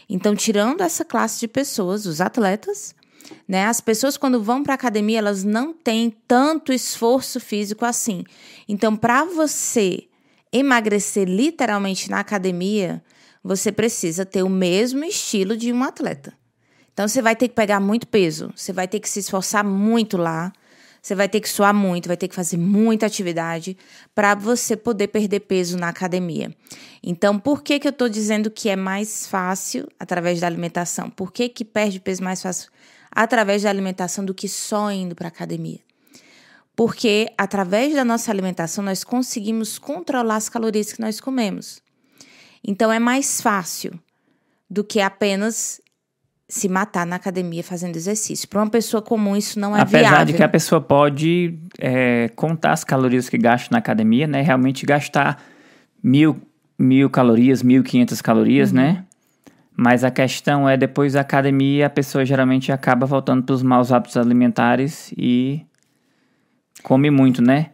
Então, 0.09 0.35
tirando 0.35 0.81
essa 0.81 1.05
classe 1.05 1.39
de 1.39 1.47
pessoas, 1.47 2.07
os 2.07 2.21
atletas, 2.21 2.93
né? 3.47 3.67
As 3.67 3.81
pessoas 3.81 4.17
quando 4.17 4.43
vão 4.43 4.63
para 4.63 4.75
academia, 4.75 5.19
elas 5.19 5.45
não 5.45 5.73
têm 5.73 6.15
tanto 6.27 6.73
esforço 6.73 7.41
físico 7.41 7.85
assim. 7.85 8.25
Então, 8.69 8.97
para 8.97 9.25
você 9.25 10.05
emagrecer 10.53 11.29
literalmente 11.29 12.11
na 12.11 12.21
academia, 12.21 13.03
você 13.43 13.73
precisa 13.73 14.25
ter 14.27 14.43
o 14.43 14.49
mesmo 14.49 15.05
estilo 15.05 15.57
de 15.57 15.73
um 15.73 15.83
atleta. 15.83 16.33
Então, 16.93 17.09
você 17.09 17.23
vai 17.23 17.35
ter 17.35 17.49
que 17.49 17.55
pegar 17.55 17.81
muito 17.81 18.07
peso, 18.07 18.53
você 18.55 18.73
vai 18.73 18.87
ter 18.87 19.01
que 19.01 19.09
se 19.09 19.21
esforçar 19.21 19.65
muito 19.65 20.17
lá, 20.17 20.53
você 21.03 21.15
vai 21.15 21.29
ter 21.29 21.41
que 21.41 21.49
suar 21.49 21.73
muito, 21.73 22.09
vai 22.09 22.17
ter 22.17 22.29
que 22.29 22.35
fazer 22.35 22.59
muita 22.59 23.07
atividade 23.07 23.77
para 24.15 24.35
você 24.35 24.77
poder 24.77 25.09
perder 25.09 25.41
peso 25.41 25.79
na 25.79 25.89
academia. 25.89 26.55
Então, 27.03 27.39
por 27.39 27.63
que, 27.63 27.79
que 27.79 27.89
eu 27.89 27.91
estou 27.91 28.09
dizendo 28.09 28.51
que 28.51 28.69
é 28.69 28.77
mais 28.77 29.27
fácil 29.27 29.89
através 29.99 30.41
da 30.41 30.47
alimentação? 30.47 31.09
Por 31.09 31.33
que, 31.33 31.49
que 31.49 31.65
perde 31.65 32.01
peso 32.01 32.23
mais 32.23 32.43
fácil 32.43 32.71
através 33.11 33.63
da 33.63 33.71
alimentação 33.71 34.25
do 34.25 34.35
que 34.35 34.49
só 34.49 34.91
indo 34.91 35.15
para 35.15 35.27
a 35.27 35.29
academia. 35.29 35.81
Porque 36.77 37.33
através 37.37 37.95
da 37.95 38.05
nossa 38.05 38.31
alimentação 38.31 38.83
nós 38.83 39.05
conseguimos 39.05 39.79
controlar 39.79 40.37
as 40.37 40.49
calorias 40.49 40.93
que 40.93 41.01
nós 41.01 41.21
comemos. 41.21 41.83
Então 42.65 42.93
é 42.93 42.99
mais 42.99 43.41
fácil 43.41 43.99
do 44.69 44.85
que 44.85 45.01
apenas 45.01 45.81
se 46.49 46.69
matar 46.69 47.07
na 47.07 47.17
academia 47.17 47.63
fazendo 47.63 47.97
exercício. 47.97 48.49
Para 48.49 48.61
uma 48.61 48.71
pessoa 48.71 49.01
comum, 49.01 49.37
isso 49.37 49.59
não 49.59 49.77
é 49.77 49.81
Apesar 49.81 49.99
viável. 49.99 50.09
Apesar 50.09 50.25
de 50.25 50.33
que 50.35 50.43
a 50.43 50.49
pessoa 50.49 50.81
pode 50.81 51.59
é, 51.79 52.29
contar 52.35 52.73
as 52.73 52.83
calorias 52.83 53.29
que 53.29 53.39
gasta 53.39 53.69
na 53.71 53.79
academia, 53.79 54.27
né? 54.27 54.43
Realmente 54.43 54.85
gastar 54.85 55.41
mil, 56.03 56.41
mil 56.79 57.09
calorias, 57.09 57.63
mil 57.63 57.85
quinhentas 57.85 58.21
calorias, 58.21 58.71
uhum. 58.71 58.77
né? 58.77 59.05
Mas 59.77 60.05
a 60.05 60.11
questão 60.11 60.69
é, 60.69 60.77
depois 60.77 61.15
da 61.15 61.21
academia, 61.21 61.87
a 61.87 61.91
pessoa 61.91 62.25
geralmente 62.25 62.71
acaba 62.71 63.07
voltando 63.07 63.43
para 63.43 63.55
os 63.55 63.63
maus 63.63 63.91
hábitos 63.93 64.17
alimentares 64.17 65.13
e 65.17 65.65
come 66.83 67.11
muito, 67.11 67.41
né? 67.41 67.71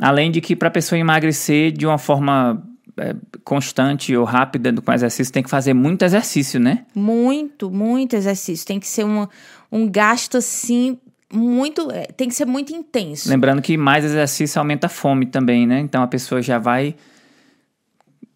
Além 0.00 0.30
de 0.30 0.40
que 0.40 0.54
para 0.54 0.68
a 0.68 0.70
pessoa 0.70 0.98
emagrecer 0.98 1.72
de 1.72 1.86
uma 1.86 1.98
forma 1.98 2.62
é, 2.96 3.14
constante 3.42 4.14
ou 4.16 4.24
rápida 4.24 4.72
com 4.72 4.92
exercício, 4.92 5.32
tem 5.32 5.42
que 5.42 5.50
fazer 5.50 5.72
muito 5.72 6.04
exercício, 6.04 6.60
né? 6.60 6.84
Muito, 6.94 7.70
muito 7.70 8.14
exercício. 8.14 8.66
Tem 8.66 8.78
que 8.78 8.86
ser 8.86 9.04
um, 9.04 9.26
um 9.72 9.88
gasto 9.90 10.36
assim 10.36 10.98
muito. 11.32 11.90
é, 11.90 12.06
Tem 12.06 12.28
que 12.28 12.34
ser 12.34 12.44
muito 12.46 12.72
intenso. 12.72 13.28
Lembrando 13.28 13.62
que 13.62 13.76
mais 13.76 14.04
exercício 14.04 14.58
aumenta 14.58 14.86
a 14.86 14.90
fome 14.90 15.26
também, 15.26 15.66
né? 15.66 15.80
Então 15.80 16.02
a 16.02 16.06
pessoa 16.06 16.42
já 16.42 16.58
vai 16.58 16.94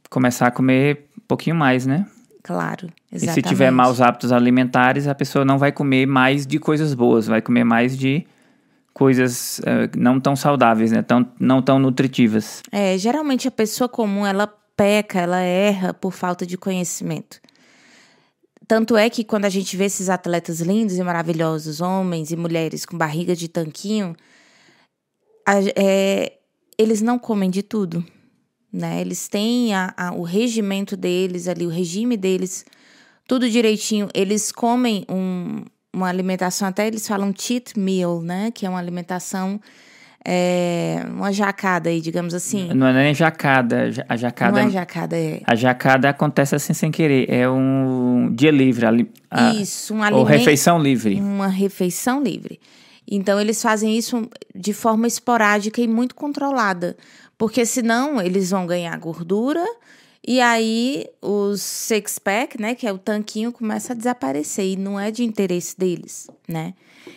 começar 0.09 0.47
a 0.49 0.51
comer 0.51 1.07
um 1.19 1.27
pouquinho 1.27 1.57
mais, 1.57 1.87
né? 1.87 2.07
Claro. 2.43 2.89
E 3.11 3.17
Exatamente. 3.17 3.35
se 3.35 3.43
tiver 3.49 3.71
maus 3.71 4.01
hábitos 4.01 4.33
alimentares, 4.33 5.07
a 5.07 5.15
pessoa 5.15 5.45
não 5.45 5.59
vai 5.59 5.71
comer 5.71 6.07
mais 6.07 6.47
de 6.47 6.59
coisas 6.59 6.93
boas, 6.95 7.27
vai 7.27 7.41
comer 7.41 7.65
mais 7.65 7.97
de 7.97 8.27
coisas 8.93 9.61
eh, 9.65 9.89
não 9.97 10.19
tão 10.21 10.35
saudáveis, 10.35 10.91
né? 10.91 11.03
Tão, 11.03 11.27
não 11.39 11.63
tão 11.63 11.79
nutritivas. 11.79 12.63
É, 12.73 12.99
geralmente 12.99 13.47
a 13.47 13.51
pessoa 13.51 13.89
comum 13.89 14.27
ela 14.27 14.47
peca, 14.77 15.21
ela 15.21 15.39
erra 15.41 15.95
por 15.95 16.13
falta 16.13 16.45
de 16.45 16.59
conhecimento. 16.59 17.41
Tanto 18.67 18.97
é 18.97 19.09
que 19.11 19.23
quando 19.23 19.45
a 19.45 19.49
gente 19.49 19.77
vê 19.77 19.85
esses 19.85 20.09
atletas 20.09 20.61
lindos 20.61 20.97
e 20.97 21.03
maravilhosos, 21.03 21.81
homens 21.81 22.31
e 22.31 22.37
mulheres 22.37 22.85
com 22.87 22.97
barriga 22.97 23.37
de 23.37 23.49
tanquinho, 23.49 24.17
a- 25.47 25.61
é, 25.77 26.33
eles 26.79 27.01
não 27.03 27.19
comem 27.19 27.51
de 27.51 27.63
tudo, 27.63 28.05
né? 28.73 29.01
Eles 29.01 29.29
têm 29.29 29.75
a- 29.75 29.93
a- 29.97 30.13
o 30.15 30.23
regimento 30.23 30.97
deles 30.97 31.47
ali, 31.49 31.67
o 31.67 31.71
regime 31.71 32.17
deles, 32.17 32.65
tudo 33.29 33.49
direitinho. 33.51 34.09
Eles 34.15 34.51
comem 34.51 35.05
um- 35.09 35.65
uma 35.95 36.09
alimentação, 36.09 36.69
até 36.69 36.87
eles 36.87 37.07
falam 37.07 37.33
cheat 37.37 37.79
meal, 37.79 38.23
né? 38.23 38.51
Que 38.51 38.65
é 38.65 38.69
uma 38.69 38.79
alimentação, 38.79 39.61
é, 40.25 41.05
uma 41.11 41.33
jacada 41.33 41.91
aí, 41.91 42.01
digamos 42.01 42.33
assim. 42.35 42.73
Não 42.75 42.87
é 42.87 42.93
nem 42.93 43.15
jacada. 43.15 43.91
ja- 43.91 44.05
A 44.09 44.17
jacada, 44.17 44.61
Não 44.61 44.69
é 44.69 44.71
jacada, 44.71 45.17
é. 45.17 45.41
a 45.45 45.55
jacada 45.55 46.09
acontece 46.09 46.55
assim 46.55 46.73
sem 46.73 46.91
querer. 46.91 47.29
É 47.31 47.49
um 47.49 48.31
dia 48.33 48.51
livre. 48.51 48.87
ali- 48.87 49.11
a- 49.31 49.53
Isso, 49.55 49.93
um 49.95 49.99
ou 49.99 50.03
alimento. 50.05 50.27
refeição 50.29 50.79
livre. 50.81 51.17
Uma 51.21 51.49
refeição 51.49 52.23
livre. 52.23 52.61
Então, 53.11 53.41
eles 53.41 53.61
fazem 53.61 53.99
isso 53.99 54.29
de 54.55 54.73
forma 54.73 55.07
esporádica 55.07 55.81
e 55.81 55.89
muito 55.89 56.15
controlada. 56.15 56.97
Porque 57.43 57.67
senão 57.67 58.23
eles 58.23 58.51
vão 58.51 58.69
ganhar 58.69 58.97
gordura 59.01 59.67
e 60.25 60.41
aí 60.41 61.09
os 61.21 61.61
six-pack, 61.61 62.57
né, 62.61 62.77
que 62.77 62.87
é 62.87 62.93
o 62.93 62.99
tanquinho, 62.99 63.51
começa 63.51 63.93
a 63.93 63.97
desaparecer. 63.97 64.65
E 64.65 64.77
não 64.77 65.01
é 65.01 65.11
de 65.11 65.25
interesse 65.25 65.77
deles, 65.77 66.29
né? 66.47 66.73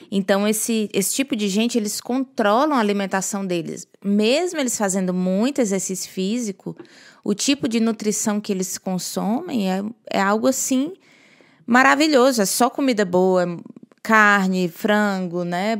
Então, 0.10 0.48
esse, 0.48 0.90
esse 0.92 1.14
tipo 1.14 1.36
de 1.36 1.48
gente, 1.48 1.78
eles 1.78 2.02
controlam 2.02 2.76
a 2.76 2.80
alimentação 2.80 3.46
deles. 3.46 3.88
Mesmo 4.04 4.60
eles 4.60 4.76
fazendo 4.76 5.14
muito 5.14 5.62
exercício 5.62 6.10
físico, 6.10 6.76
o 7.24 7.36
tipo 7.36 7.68
de 7.68 7.80
nutrição 7.80 8.42
que 8.42 8.52
eles 8.52 8.80
consomem 8.80 9.72
é, 9.72 9.84
é 10.10 10.20
algo 10.20 10.48
assim 10.48 10.94
maravilhoso. 11.68 12.42
É 12.42 12.48
só 12.48 12.68
comida 12.68 13.06
boa, 13.06 13.60
carne, 14.02 14.70
frango, 14.70 15.44
né? 15.44 15.78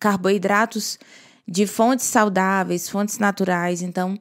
Carboidratos 0.00 0.98
de 1.46 1.66
fontes 1.66 2.06
saudáveis, 2.06 2.88
fontes 2.88 3.18
naturais. 3.18 3.82
Então, 3.82 4.18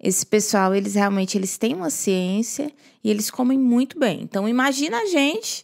esse 0.00 0.24
pessoal, 0.24 0.74
eles 0.74 0.94
realmente 0.94 1.36
eles 1.36 1.58
têm 1.58 1.74
uma 1.74 1.90
ciência 1.90 2.70
e 3.02 3.10
eles 3.10 3.30
comem 3.30 3.58
muito 3.58 3.98
bem. 3.98 4.22
Então, 4.22 4.48
imagina 4.48 4.98
a 4.98 5.06
gente 5.06 5.62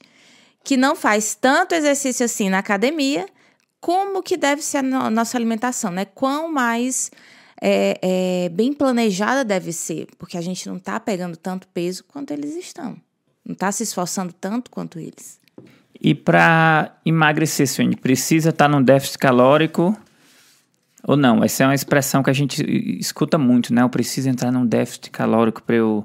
que 0.64 0.76
não 0.76 0.96
faz 0.96 1.34
tanto 1.34 1.74
exercício 1.74 2.24
assim 2.24 2.48
na 2.48 2.58
academia, 2.58 3.26
como 3.80 4.22
que 4.22 4.36
deve 4.36 4.62
ser 4.62 4.78
a 4.78 4.82
no- 4.82 5.10
nossa 5.10 5.36
alimentação, 5.36 5.90
né? 5.90 6.06
Quão 6.06 6.50
mais 6.50 7.10
é, 7.60 7.98
é, 8.02 8.48
bem 8.48 8.72
planejada 8.72 9.44
deve 9.44 9.72
ser, 9.72 10.08
porque 10.18 10.38
a 10.38 10.40
gente 10.40 10.66
não 10.68 10.78
tá 10.78 10.98
pegando 10.98 11.36
tanto 11.36 11.68
peso 11.68 12.02
quanto 12.04 12.32
eles 12.32 12.56
estão. 12.56 12.96
Não 13.44 13.54
tá 13.54 13.70
se 13.70 13.82
esforçando 13.82 14.32
tanto 14.32 14.70
quanto 14.70 14.98
eles. 14.98 15.38
E 16.00 16.14
para 16.14 16.96
emagrecer, 17.04 17.68
Suene, 17.68 17.94
precisa 17.96 18.50
estar 18.50 18.68
num 18.68 18.82
déficit 18.82 19.18
calórico 19.18 19.96
ou 21.06 21.16
não? 21.16 21.44
Essa 21.44 21.64
é 21.64 21.66
uma 21.66 21.74
expressão 21.74 22.22
que 22.22 22.30
a 22.30 22.34
gente 22.34 22.64
escuta 22.98 23.38
muito, 23.38 23.72
né? 23.72 23.82
Eu 23.82 23.88
preciso 23.88 24.28
entrar 24.28 24.50
num 24.50 24.66
déficit 24.66 25.10
calórico 25.10 25.62
para 25.62 25.76
eu, 25.76 26.04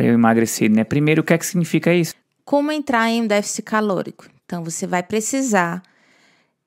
eu 0.00 0.12
emagrecer, 0.12 0.70
né? 0.70 0.84
Primeiro, 0.84 1.22
o 1.22 1.24
que 1.24 1.34
é 1.34 1.38
que 1.38 1.46
significa 1.46 1.92
isso? 1.92 2.14
Como 2.44 2.70
entrar 2.70 3.08
em 3.10 3.22
um 3.22 3.26
déficit 3.26 3.62
calórico? 3.62 4.26
Então, 4.44 4.62
você 4.62 4.86
vai 4.86 5.02
precisar 5.02 5.82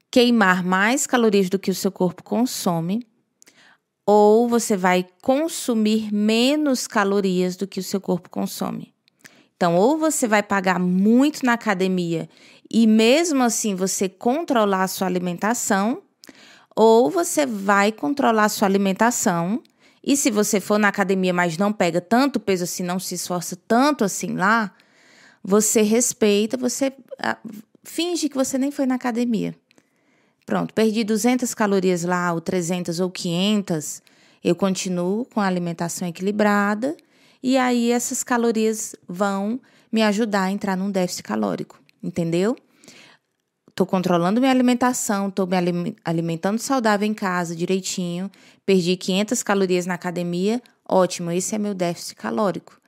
queimar 0.10 0.64
mais 0.64 1.06
calorias 1.06 1.50
do 1.50 1.60
que 1.60 1.72
o 1.72 1.76
seu 1.76 1.92
corpo 1.92 2.24
consome, 2.24 3.06
ou 4.06 4.48
você 4.48 4.78
vai 4.78 5.06
consumir 5.22 6.14
menos 6.14 6.88
calorias 6.88 7.56
do 7.56 7.68
que 7.68 7.80
o 7.80 7.84
seu 7.84 8.00
corpo 8.00 8.30
consome. 8.30 8.94
Então, 9.56 9.76
ou 9.76 9.98
você 9.98 10.28
vai 10.28 10.42
pagar 10.42 10.80
muito 10.80 11.46
na 11.46 11.54
academia 11.54 12.30
e 12.70 12.86
mesmo 12.88 13.44
assim 13.44 13.76
você 13.76 14.08
controlar 14.08 14.84
a 14.84 14.88
sua 14.88 15.08
alimentação, 15.08 16.04
ou 16.80 17.10
você 17.10 17.44
vai 17.44 17.92
controlar 17.92 18.50
sua 18.50 18.68
alimentação. 18.68 19.64
E 20.04 20.16
se 20.16 20.30
você 20.30 20.60
for 20.60 20.78
na 20.78 20.90
academia, 20.90 21.34
mas 21.34 21.58
não 21.58 21.74
pega 21.74 22.00
tanto 22.00 22.40
peso 22.40 22.66
assim, 22.66 22.84
não 22.84 23.00
se 23.00 23.16
esforça 23.16 23.58
tanto 23.68 24.04
assim 24.04 24.36
lá, 24.36 24.72
você 25.44 25.82
respeita, 25.82 26.56
você 26.56 26.94
ah, 27.20 27.38
finge 27.84 28.30
que 28.30 28.36
você 28.36 28.60
nem 28.60 28.70
foi 28.70 28.86
na 28.86 28.94
academia. 28.94 29.56
Pronto, 30.46 30.72
perdi 30.72 31.04
200 31.04 31.52
calorias 31.56 32.04
lá, 32.04 32.32
ou 32.32 32.40
300 32.40 33.00
ou 33.00 33.10
500, 33.10 34.04
eu 34.44 34.56
continuo 34.56 35.26
com 35.26 35.42
a 35.42 35.48
alimentação 35.48 36.08
equilibrada 36.08 36.96
e 37.42 37.58
aí 37.58 37.92
essas 37.92 38.24
calorias 38.24 38.96
vão 39.08 39.60
me 39.92 40.04
ajudar 40.04 40.44
a 40.44 40.52
entrar 40.52 40.78
num 40.78 40.92
déficit 40.92 41.24
calórico, 41.24 41.82
entendeu? 42.04 42.56
Tô 43.78 43.86
controlando 43.86 44.42
minha 44.42 44.52
alimentação, 44.52 45.30
tô 45.30 45.46
me 45.46 45.56
alim- 45.56 45.96
alimentando 46.04 46.58
saudável 46.58 47.08
em 47.08 47.14
casa 47.14 47.56
direitinho, 47.56 48.28
perdi 48.66 48.98
500 48.98 49.44
calorias 49.44 49.86
na 49.86 49.94
academia, 49.94 50.60
ótimo, 50.84 51.30
esse 51.30 51.54
é 51.54 51.60
meu 51.60 51.76
déficit 51.76 52.16
calórico, 52.16 52.82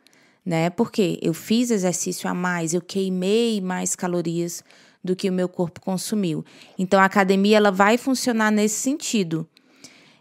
né? 0.44 0.72
Porque 0.72 1.20
eu 1.22 1.32
fiz 1.32 1.70
exercício 1.70 2.28
a 2.28 2.34
mais, 2.34 2.74
eu 2.74 2.82
queimei 2.82 3.62
mais 3.62 3.96
calorias 3.96 4.64
do 5.04 5.16
que 5.16 5.30
o 5.30 5.32
meu 5.32 5.48
corpo 5.48 5.80
consumiu. 5.80 6.44
Então 6.76 7.00
a 7.00 7.06
academia 7.06 7.58
ela 7.58 7.70
vai 7.70 7.96
funcionar 7.96 8.52
nesse 8.52 8.80
sentido 8.80 9.48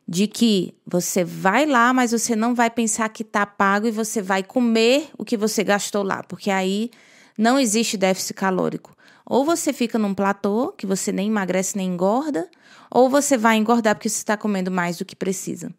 de 0.07 0.27
que 0.27 0.75
você 0.87 1.25
vai 1.25 1.65
lá, 1.65 1.95
mas 1.95 2.13
você 2.13 2.37
não 2.37 2.55
vai 2.55 2.69
pensar 2.69 3.09
que 3.09 3.25
tá 3.25 3.47
pago 3.47 3.87
e 3.87 3.91
você 3.91 4.21
vai 4.21 4.43
comer 4.43 5.09
o 5.17 5.25
que 5.25 5.39
você 5.39 5.65
gastou 5.65 6.03
lá, 6.03 6.23
porque 6.25 6.51
aí 6.51 6.91
não 7.39 7.59
existe 7.59 7.97
déficit 7.97 8.35
calórico. 8.35 8.98
Ou 9.29 9.45
você 9.45 9.75
fica 9.75 9.99
num 9.99 10.15
platô, 10.15 10.73
que 10.73 10.87
você 10.87 11.13
nem 11.13 11.29
emagrece 11.29 11.77
nem 11.77 11.89
engorda, 11.89 12.49
ou 12.91 13.11
você 13.11 13.37
vai 13.37 13.59
engordar 13.59 13.95
porque 13.95 14.09
você 14.09 14.17
está 14.17 14.39
comendo 14.39 14.71
mais 14.71 14.97
do 14.97 15.05
que 15.05 15.15
precisa. 15.15 15.71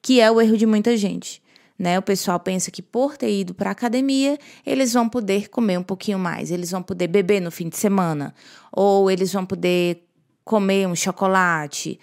Que 0.00 0.18
é 0.18 0.30
o 0.30 0.40
erro 0.40 0.56
de 0.56 0.64
muita 0.64 0.96
gente. 0.96 1.42
Né? 1.78 1.98
O 1.98 2.02
pessoal 2.02 2.40
pensa 2.40 2.70
que 2.70 2.80
por 2.80 3.18
ter 3.18 3.30
ido 3.30 3.52
para 3.52 3.70
academia, 3.70 4.38
eles 4.64 4.94
vão 4.94 5.10
poder 5.10 5.50
comer 5.50 5.78
um 5.78 5.82
pouquinho 5.82 6.18
mais, 6.18 6.50
eles 6.50 6.70
vão 6.70 6.82
poder 6.82 7.06
beber 7.06 7.38
no 7.38 7.50
fim 7.50 7.68
de 7.68 7.76
semana, 7.76 8.34
ou 8.72 9.10
eles 9.10 9.30
vão 9.30 9.44
poder 9.44 10.02
comer 10.42 10.88
um 10.88 10.96
chocolate 10.96 12.00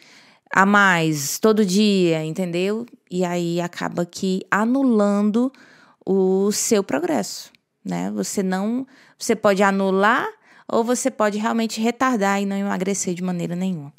a 0.53 0.63
mais 0.63 1.39
todo 1.39 1.65
dia, 1.65 2.23
entendeu? 2.23 2.85
E 3.09 3.25
aí 3.25 3.59
acaba 3.59 4.05
que 4.05 4.45
anulando 4.51 5.51
o 6.05 6.51
seu 6.51 6.83
progresso, 6.83 7.51
né? 7.83 8.11
Você 8.11 8.43
não, 8.43 8.85
você 9.17 9.35
pode 9.35 9.63
anular 9.63 10.29
ou 10.67 10.83
você 10.83 11.11
pode 11.11 11.37
realmente 11.37 11.81
retardar 11.81 12.41
e 12.41 12.45
não 12.45 12.55
emagrecer 12.55 13.13
de 13.13 13.23
maneira 13.23 13.55
nenhuma. 13.55 13.93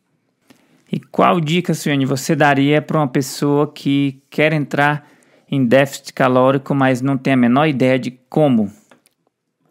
E 0.91 1.01
qual 1.01 1.41
dica, 1.41 1.75
Suene, 1.75 2.05
você 2.05 2.37
daria 2.37 2.81
para 2.81 2.99
uma 2.99 3.09
pessoa 3.09 3.73
que 3.73 4.23
quer 4.31 4.53
entrar 4.53 5.09
em 5.51 5.65
déficit 5.65 6.13
calórico, 6.13 6.75
mas 6.75 7.01
não 7.01 7.17
tem 7.17 7.33
a 7.33 7.37
menor 7.37 7.67
ideia 7.67 7.99
de 7.99 8.11
como? 8.29 8.73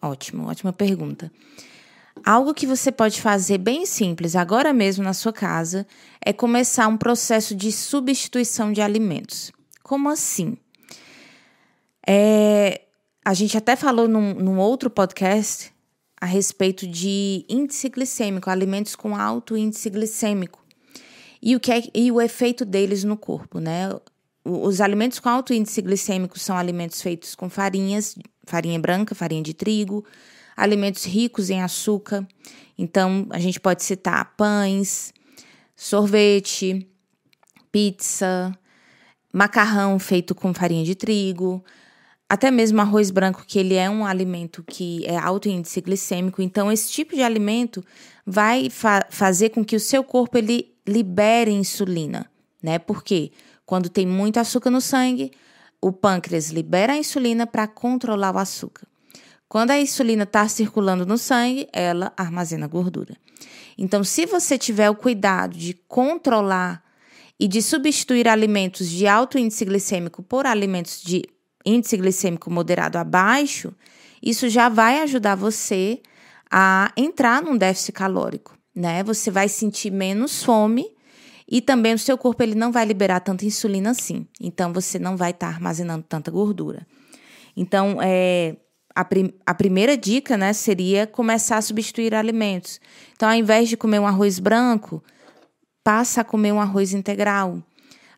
Ótimo, 0.02 0.48
ótima 0.48 0.74
pergunta. 0.74 1.32
Algo 2.26 2.54
que 2.54 2.68
você 2.68 2.92
pode 2.92 3.22
fazer 3.22 3.58
bem 3.58 3.86
simples 3.86 4.36
agora 4.36 4.72
mesmo 4.72 5.04
na 5.04 5.14
sua 5.14 5.34
casa 5.34 5.86
é 6.24 6.32
começar 6.32 6.88
um 6.88 6.98
processo 6.98 7.56
de 7.56 7.72
substituição 7.72 8.72
de 8.72 8.82
alimentos. 8.82 9.52
Como 9.82 10.10
assim? 10.10 10.58
É, 12.08 12.82
a 13.24 13.34
gente 13.34 13.58
até 13.58 13.76
falou 13.76 14.08
num, 14.08 14.34
num 14.34 14.58
outro 14.58 14.90
podcast 14.90 15.73
a 16.24 16.26
respeito 16.26 16.88
de 16.88 17.46
índice 17.50 17.90
glicêmico, 17.90 18.50
alimentos 18.50 18.96
com 18.96 19.14
alto 19.14 19.58
índice 19.58 19.90
glicêmico 19.90 20.64
e 21.42 21.54
o, 21.54 21.60
que 21.60 21.70
é, 21.70 21.84
e 21.94 22.10
o 22.14 22.22
efeito 22.22 22.64
deles 22.64 23.04
no 23.04 23.18
corpo, 23.18 23.60
né? 23.60 23.90
Os 24.46 24.80
alimentos 24.80 25.20
com 25.20 25.28
alto 25.28 25.54
índice 25.54 25.82
glicêmico 25.82 26.40
são 26.40 26.56
alimentos 26.56 27.02
feitos 27.02 27.36
com 27.36 27.50
farinhas, 27.50 28.16
farinha 28.46 28.80
branca, 28.80 29.14
farinha 29.14 29.44
de 29.44 29.54
trigo, 29.54 30.06
alimentos 30.56 31.04
ricos 31.04 31.50
em 31.50 31.62
açúcar. 31.62 32.26
Então, 32.78 33.28
a 33.30 33.40
gente 33.40 33.60
pode 33.60 33.84
citar 33.84 34.34
pães, 34.38 35.14
sorvete, 35.76 36.88
pizza, 37.70 38.58
macarrão 39.34 40.00
feito 40.00 40.34
com 40.34 40.54
farinha 40.54 40.86
de 40.86 40.96
trigo, 40.96 41.62
até 42.30 42.50
mesmo 42.50 42.82
arroz 42.82 43.12
branco, 43.12 43.44
que 43.46 43.60
ele 43.60 43.76
é 43.76 43.90
um 43.90 44.06
alimento 44.06 44.64
que 44.64 45.06
é 45.06 45.18
alto 45.18 45.48
índice 45.48 45.82
glicêmico, 45.82 46.42
então 46.42 46.72
esse 46.72 46.92
tipo 46.92 47.16
de 47.16 47.22
alimento 47.22 47.84
vai 48.26 48.70
fa 48.70 49.06
fazer 49.10 49.50
com 49.50 49.64
que 49.64 49.76
o 49.76 49.80
seu 49.80 50.04
corpo 50.04 50.38
ele 50.38 50.74
libere 50.88 51.52
insulina, 51.52 52.30
né? 52.62 52.80
Porque 52.80 53.32
quando 53.66 53.90
tem 53.90 54.06
muito 54.06 54.38
açúcar 54.38 54.70
no 54.70 54.82
sangue, 54.82 55.32
o 55.82 55.92
pâncreas 55.92 56.50
libera 56.50 56.94
a 56.94 56.98
insulina 56.98 57.46
para 57.46 57.68
controlar 57.68 58.34
o 58.34 58.38
açúcar. 58.38 58.88
Quando 59.48 59.72
a 59.72 59.80
insulina 59.80 60.24
está 60.24 60.48
circulando 60.48 61.06
no 61.06 61.18
sangue, 61.18 61.68
ela 61.72 62.12
armazena 62.18 62.68
gordura. 62.68 63.16
Então, 63.78 64.04
se 64.04 64.26
você 64.26 64.58
tiver 64.58 64.90
o 64.90 64.96
cuidado 64.96 65.56
de 65.56 65.74
controlar 65.88 66.84
e 67.40 67.48
de 67.48 67.62
substituir 67.62 68.28
alimentos 68.28 68.90
de 68.90 69.08
alto 69.08 69.38
índice 69.38 69.66
glicêmico 69.66 70.24
por 70.24 70.46
alimentos 70.46 71.02
de 71.02 71.24
índice 71.66 71.98
glicêmico 71.98 72.52
moderado 72.52 72.98
abaixo, 72.98 73.74
isso 74.22 74.48
já 74.50 74.70
vai 74.70 75.02
ajudar 75.02 75.36
você 75.36 76.02
a 76.52 76.92
entrar 76.96 77.42
num 77.42 77.58
déficit 77.58 77.94
calórico, 77.94 78.58
né? 78.76 79.04
Você 79.04 79.32
vai 79.32 79.50
sentir 79.50 79.92
menos 79.92 80.44
fome 80.44 80.86
e 81.50 81.62
também 81.62 81.94
o 81.94 82.00
seu 82.00 82.18
corpo 82.18 82.42
ele 82.44 82.56
não 82.56 82.72
vai 82.72 82.86
liberar 82.86 83.20
tanta 83.20 83.46
insulina 83.46 83.92
assim. 83.92 84.28
Então 84.40 84.72
você 84.72 84.98
não 84.98 85.18
vai 85.18 85.32
estar 85.32 85.48
tá 85.48 85.54
armazenando 85.54 86.06
tanta 86.08 86.32
gordura. 86.32 86.86
Então, 87.56 88.00
é, 88.02 88.56
a, 88.96 89.04
prim 89.06 89.34
a 89.46 89.54
primeira 89.54 89.98
dica, 89.98 90.38
né, 90.38 90.54
seria 90.54 91.06
começar 91.06 91.58
a 91.58 91.62
substituir 91.62 92.14
alimentos. 92.14 92.80
Então, 93.16 93.30
ao 93.30 93.36
invés 93.36 93.70
de 93.70 93.78
comer 93.78 94.00
um 94.00 94.08
arroz 94.08 94.40
branco, 94.40 95.04
passa 95.84 96.22
a 96.22 96.24
comer 96.24 96.52
um 96.52 96.62
arroz 96.62 96.94
integral. 96.94 97.62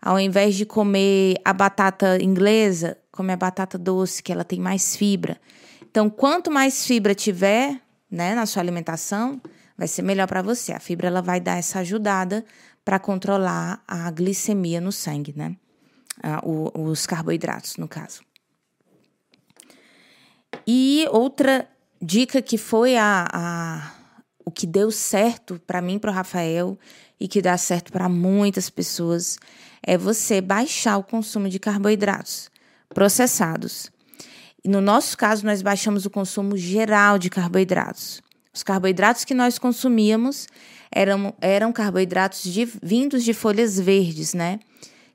Ao 0.02 0.20
invés 0.20 0.56
de 0.56 0.66
comer 0.66 1.36
a 1.44 1.52
batata 1.52 2.22
inglesa, 2.22 2.98
come 3.16 3.32
a 3.32 3.38
batata 3.38 3.78
doce, 3.78 4.22
que 4.22 4.32
ela 4.32 4.44
tem 4.44 4.60
mais 4.60 4.96
fibra. 4.96 5.40
Então, 5.90 6.10
quanto 6.10 6.52
mais 6.52 6.86
fibra 6.86 7.16
tiver, 7.16 7.80
né, 8.12 8.36
na 8.36 8.46
sua 8.46 8.62
alimentação, 8.62 9.42
vai 9.78 9.88
ser 9.88 10.02
melhor 10.02 10.28
para 10.28 10.42
você. 10.42 10.74
A 10.74 10.80
fibra 10.80 11.08
ela 11.08 11.22
vai 11.22 11.40
dar 11.40 11.58
essa 11.58 11.80
ajudada 11.80 12.46
para 12.84 13.00
controlar 13.00 13.82
a 13.88 14.12
glicemia 14.12 14.82
no 14.82 14.92
sangue, 14.92 15.34
né? 15.36 15.56
Ah, 16.22 16.42
o, 16.44 16.90
os 16.90 17.06
carboidratos, 17.06 17.78
no 17.78 17.88
caso. 17.88 18.22
E 20.68 21.08
outra 21.12 21.68
dica 22.02 22.42
que 22.42 22.58
foi 22.58 22.98
a, 22.98 23.28
a 23.32 23.92
o 24.46 24.52
que 24.52 24.68
deu 24.68 24.92
certo 24.92 25.60
para 25.66 25.82
mim, 25.82 25.98
para 25.98 26.12
o 26.12 26.14
Rafael 26.14 26.78
e 27.20 27.28
que 27.28 27.42
dá 27.42 27.58
certo 27.58 27.92
para 27.92 28.08
muitas 28.08 28.70
pessoas 28.70 29.40
é 29.82 29.98
você 29.98 30.40
baixar 30.42 30.98
o 30.98 31.04
consumo 31.04 31.50
de 31.50 31.60
carboidratos 31.60 32.52
processados. 32.94 33.92
E 34.64 34.68
no 34.68 34.82
nosso 34.82 35.18
caso, 35.18 35.46
nós 35.46 35.62
baixamos 35.62 36.06
o 36.06 36.10
consumo 36.10 36.58
geral 36.58 37.18
de 37.20 37.30
carboidratos. 37.30 38.22
Os 38.54 38.64
carboidratos 38.64 39.24
que 39.24 39.34
nós 39.34 39.60
consumíamos 39.60 40.48
eram, 40.92 41.34
eram 41.42 41.72
carboidratos 41.72 42.44
de, 42.44 42.66
vindos 42.82 43.24
de 43.24 43.34
folhas 43.34 43.80
verdes, 43.80 44.34
né? 44.34 44.60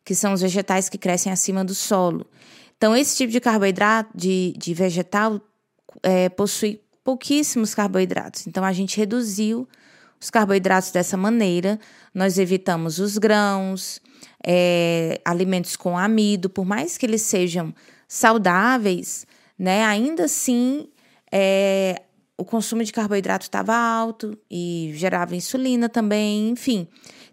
Que 0.05 0.15
são 0.15 0.33
os 0.33 0.41
vegetais 0.41 0.89
que 0.89 0.99
crescem 0.99 1.33
acima 1.33 1.65
do 1.65 1.75
solo. 1.75 2.27
Então, 2.77 2.95
esse 2.95 3.17
tipo 3.17 3.33
de 3.33 3.41
carboidrato, 3.41 4.11
de, 4.15 4.55
de 4.57 4.73
vegetal, 4.73 5.41
é, 6.03 6.29
possui 6.29 6.81
pouquíssimos 7.03 7.75
carboidratos. 7.75 8.47
Então, 8.47 8.65
a 8.65 8.73
gente 8.73 8.97
reduziu 8.97 9.67
os 10.21 10.31
carboidratos 10.31 10.91
dessa 10.91 11.17
maneira. 11.17 11.79
Nós 12.15 12.39
evitamos 12.39 12.99
os 12.99 13.17
grãos, 13.17 14.01
é, 14.45 15.21
alimentos 15.25 15.77
com 15.77 15.97
amido, 15.97 16.51
por 16.51 16.65
mais 16.65 16.99
que 16.99 17.07
eles 17.07 17.23
sejam 17.23 17.75
saudáveis, 18.07 19.27
né? 19.59 19.85
Ainda 19.85 20.25
assim, 20.25 20.89
é, 21.33 22.03
o 22.37 22.45
consumo 22.45 22.83
de 22.85 22.93
carboidrato 22.93 23.45
estava 23.45 23.75
alto 23.75 24.37
e 24.51 24.93
gerava 24.95 25.37
insulina 25.37 25.89
também, 25.89 26.51
enfim. 26.51 26.87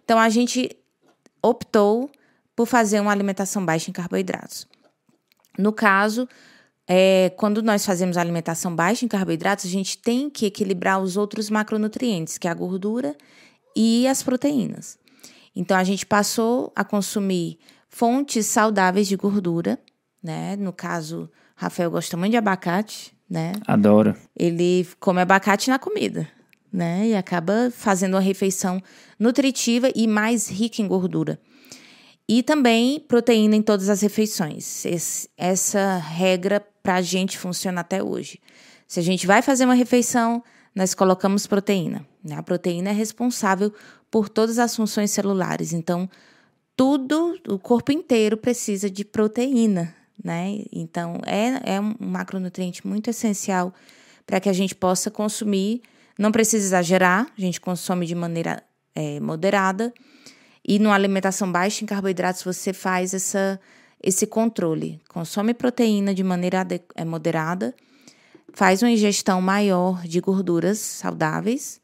Então 0.04 0.18
a 0.18 0.28
gente 0.28 0.76
optou 1.42 2.10
por 2.54 2.66
fazer 2.66 3.00
uma 3.00 3.12
alimentação 3.12 3.64
baixa 3.64 3.90
em 3.90 3.92
carboidratos. 3.92 4.66
No 5.56 5.72
caso, 5.72 6.28
é, 6.88 7.30
quando 7.36 7.62
nós 7.62 7.84
fazemos 7.84 8.16
alimentação 8.16 8.74
baixa 8.74 9.04
em 9.04 9.08
carboidratos, 9.08 9.66
a 9.66 9.68
gente 9.68 9.98
tem 9.98 10.30
que 10.30 10.46
equilibrar 10.46 11.00
os 11.02 11.18
outros 11.18 11.50
macronutrientes, 11.50 12.38
que 12.38 12.48
é 12.48 12.50
a 12.50 12.54
gordura 12.54 13.14
e 13.76 14.08
as 14.08 14.22
proteínas. 14.22 14.98
Então 15.54 15.76
a 15.76 15.84
gente 15.84 16.06
passou 16.06 16.72
a 16.74 16.82
consumir 16.82 17.58
fontes 17.90 18.46
saudáveis 18.46 19.06
de 19.06 19.16
gordura, 19.16 19.78
né? 20.22 20.56
No 20.56 20.72
caso, 20.72 21.30
Rafael 21.54 21.90
gosta 21.90 22.16
muito 22.16 22.30
de 22.30 22.38
abacate, 22.38 23.12
né? 23.28 23.52
Adoro. 23.66 24.14
Ele 24.34 24.88
come 24.98 25.20
abacate 25.20 25.68
na 25.68 25.78
comida, 25.78 26.26
né? 26.72 27.08
E 27.08 27.14
acaba 27.14 27.70
fazendo 27.70 28.14
uma 28.14 28.20
refeição 28.20 28.82
nutritiva 29.18 29.90
e 29.94 30.06
mais 30.06 30.48
rica 30.48 30.80
em 30.80 30.88
gordura. 30.88 31.38
E 32.28 32.42
também 32.42 33.00
proteína 33.00 33.56
em 33.56 33.62
todas 33.62 33.88
as 33.88 34.02
refeições. 34.02 34.84
Esse, 34.84 35.30
essa 35.36 35.96
regra 35.96 36.60
para 36.82 36.96
a 36.96 37.02
gente 37.02 37.38
funciona 37.38 37.80
até 37.80 38.02
hoje. 38.02 38.38
Se 38.86 39.00
a 39.00 39.02
gente 39.02 39.26
vai 39.26 39.40
fazer 39.40 39.64
uma 39.64 39.74
refeição, 39.74 40.42
nós 40.74 40.94
colocamos 40.94 41.46
proteína. 41.46 42.06
Né? 42.22 42.36
A 42.36 42.42
proteína 42.42 42.90
é 42.90 42.92
responsável 42.92 43.72
por 44.10 44.28
todas 44.28 44.58
as 44.58 44.76
funções 44.76 45.10
celulares. 45.10 45.72
Então, 45.72 46.08
tudo, 46.76 47.38
o 47.48 47.58
corpo 47.58 47.92
inteiro 47.92 48.36
precisa 48.36 48.88
de 48.88 49.04
proteína, 49.04 49.94
né? 50.22 50.60
Então, 50.70 51.20
é, 51.26 51.74
é 51.74 51.80
um 51.80 51.94
macronutriente 51.98 52.86
muito 52.86 53.10
essencial 53.10 53.74
para 54.24 54.38
que 54.38 54.48
a 54.48 54.52
gente 54.52 54.74
possa 54.74 55.10
consumir. 55.10 55.82
Não 56.18 56.30
precisa 56.30 56.64
exagerar, 56.64 57.26
a 57.36 57.40
gente 57.40 57.60
consome 57.60 58.06
de 58.06 58.14
maneira 58.14 58.62
é, 58.94 59.18
moderada. 59.18 59.92
E 60.70 60.78
numa 60.78 60.94
alimentação 60.94 61.50
baixa 61.50 61.82
em 61.82 61.86
carboidratos, 61.86 62.42
você 62.42 62.74
faz 62.74 63.14
essa, 63.14 63.58
esse 64.02 64.26
controle. 64.26 65.00
Consome 65.08 65.54
proteína 65.54 66.12
de 66.12 66.22
maneira 66.22 66.66
é, 66.94 67.06
moderada, 67.06 67.74
faz 68.52 68.82
uma 68.82 68.90
ingestão 68.90 69.40
maior 69.40 70.02
de 70.02 70.20
gorduras 70.20 70.78
saudáveis, 70.78 71.80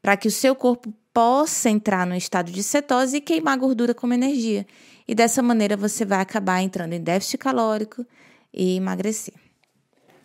para 0.00 0.16
que 0.16 0.28
o 0.28 0.30
seu 0.30 0.54
corpo 0.54 0.90
possa 1.12 1.68
entrar 1.68 2.06
no 2.06 2.14
estado 2.14 2.50
de 2.50 2.62
cetose 2.62 3.18
e 3.18 3.20
queimar 3.20 3.58
gordura 3.58 3.92
como 3.92 4.14
energia. 4.14 4.66
E 5.06 5.14
dessa 5.14 5.42
maneira 5.42 5.76
você 5.76 6.02
vai 6.02 6.22
acabar 6.22 6.62
entrando 6.62 6.94
em 6.94 7.02
déficit 7.02 7.36
calórico 7.36 8.02
e 8.50 8.76
emagrecer. 8.76 9.34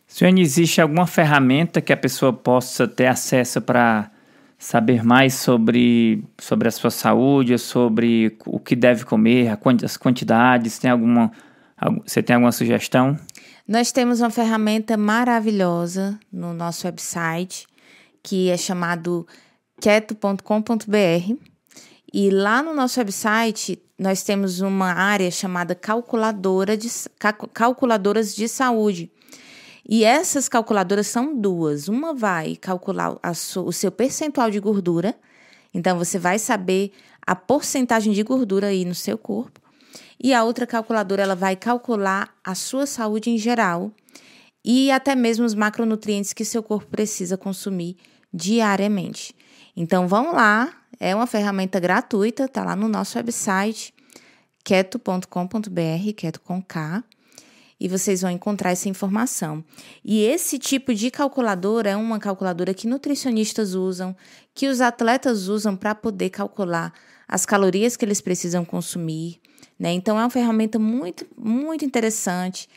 Suene, 0.07 0.41
existe 0.41 0.79
alguma 0.79 1.05
ferramenta 1.05 1.81
que 1.81 1.91
a 1.91 1.97
pessoa 1.97 2.31
possa 2.31 2.87
ter 2.87 3.07
acesso 3.07 3.61
para 3.61 4.09
saber 4.57 5.03
mais 5.03 5.35
sobre, 5.35 6.23
sobre 6.39 6.67
a 6.67 6.71
sua 6.71 6.89
saúde, 6.89 7.57
sobre 7.57 8.37
o 8.45 8.59
que 8.59 8.75
deve 8.75 9.05
comer, 9.05 9.57
as 9.83 9.97
quantidades? 9.97 10.79
Tem 10.79 10.89
alguma, 10.89 11.31
você 12.03 12.23
tem 12.23 12.35
alguma 12.35 12.51
sugestão? 12.51 13.17
Nós 13.67 13.91
temos 13.91 14.21
uma 14.21 14.29
ferramenta 14.29 14.97
maravilhosa 14.97 16.17
no 16.31 16.53
nosso 16.53 16.87
website 16.87 17.67
que 18.23 18.49
é 18.49 18.57
chamado 18.57 19.27
keto.com.br 19.79 21.33
e 22.13 22.29
lá 22.29 22.63
no 22.63 22.73
nosso 22.73 22.99
website 22.99 23.81
nós 23.97 24.23
temos 24.23 24.59
uma 24.61 24.91
área 24.91 25.29
chamada 25.31 25.75
calculadora 25.75 26.77
de, 26.77 26.89
calculadoras 27.53 28.35
de 28.35 28.47
saúde. 28.47 29.11
E 29.87 30.03
essas 30.03 30.49
calculadoras 30.49 31.07
são 31.07 31.39
duas. 31.39 31.87
Uma 31.87 32.13
vai 32.13 32.57
calcular 32.57 33.17
o 33.55 33.71
seu 33.71 33.91
percentual 33.91 34.51
de 34.51 34.59
gordura, 34.59 35.15
então 35.73 35.97
você 35.97 36.19
vai 36.19 36.37
saber 36.37 36.91
a 37.25 37.35
porcentagem 37.35 38.11
de 38.11 38.21
gordura 38.23 38.67
aí 38.67 38.83
no 38.83 38.95
seu 38.95 39.17
corpo. 39.17 39.61
E 40.21 40.33
a 40.33 40.43
outra 40.43 40.67
calculadora 40.67 41.23
ela 41.23 41.35
vai 41.35 41.55
calcular 41.55 42.35
a 42.43 42.53
sua 42.53 42.85
saúde 42.85 43.29
em 43.29 43.37
geral 43.37 43.91
e 44.65 44.91
até 44.91 45.15
mesmo 45.15 45.45
os 45.45 45.53
macronutrientes 45.53 46.33
que 46.33 46.43
seu 46.43 46.61
corpo 46.61 46.87
precisa 46.87 47.37
consumir 47.37 47.95
diariamente. 48.33 49.33
Então 49.75 50.07
vão 50.07 50.33
lá, 50.33 50.73
é 50.99 51.15
uma 51.15 51.27
ferramenta 51.27 51.79
gratuita, 51.79 52.47
tá 52.47 52.63
lá 52.63 52.75
no 52.75 52.89
nosso 52.89 53.17
website 53.17 53.93
keto.com.br, 54.63 56.13
keto 56.17 56.41
com 56.41 56.61
K, 56.61 57.01
e 57.79 57.87
vocês 57.87 58.21
vão 58.21 58.31
encontrar 58.31 58.71
essa 58.71 58.89
informação. 58.89 59.63
E 60.03 60.23
esse 60.23 60.57
tipo 60.57 60.93
de 60.93 61.11
calculadora 61.11 61.91
é 61.91 61.95
uma 61.95 62.19
calculadora 62.19 62.73
que 62.73 62.87
nutricionistas 62.87 63.73
usam, 63.73 64.15
que 64.53 64.67
os 64.67 64.81
atletas 64.81 65.47
usam 65.47 65.75
para 65.75 65.93
poder 65.93 66.29
calcular 66.29 66.93
as 67.27 67.45
calorias 67.45 67.95
que 67.95 68.05
eles 68.05 68.21
precisam 68.21 68.65
consumir, 68.65 69.39
né? 69.77 69.91
Então 69.91 70.17
é 70.17 70.23
uma 70.23 70.29
ferramenta 70.29 70.79
muito, 70.79 71.25
muito 71.37 71.85
interessante. 71.85 72.67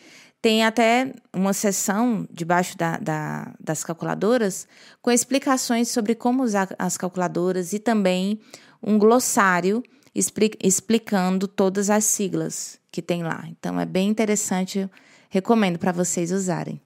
Tem 0.42 0.64
até 0.64 1.12
uma 1.34 1.52
seção 1.52 2.26
debaixo 2.30 2.76
da, 2.76 2.96
da, 2.96 3.54
das 3.60 3.84
calculadoras 3.84 4.66
com 5.02 5.10
explicações 5.10 5.88
sobre 5.88 6.14
como 6.14 6.42
usar 6.42 6.74
as 6.78 6.96
calculadoras 6.96 7.72
e 7.72 7.78
também 7.78 8.40
um 8.82 8.98
glossário 8.98 9.82
explicando 10.14 11.46
todas 11.46 11.90
as 11.90 12.04
siglas 12.04 12.79
que 12.90 13.00
tem 13.00 13.22
lá. 13.22 13.44
Então 13.48 13.78
é 13.80 13.86
bem 13.86 14.08
interessante 14.08 14.88
recomendo 15.28 15.78
para 15.78 15.92
vocês 15.92 16.32
usarem. 16.32 16.80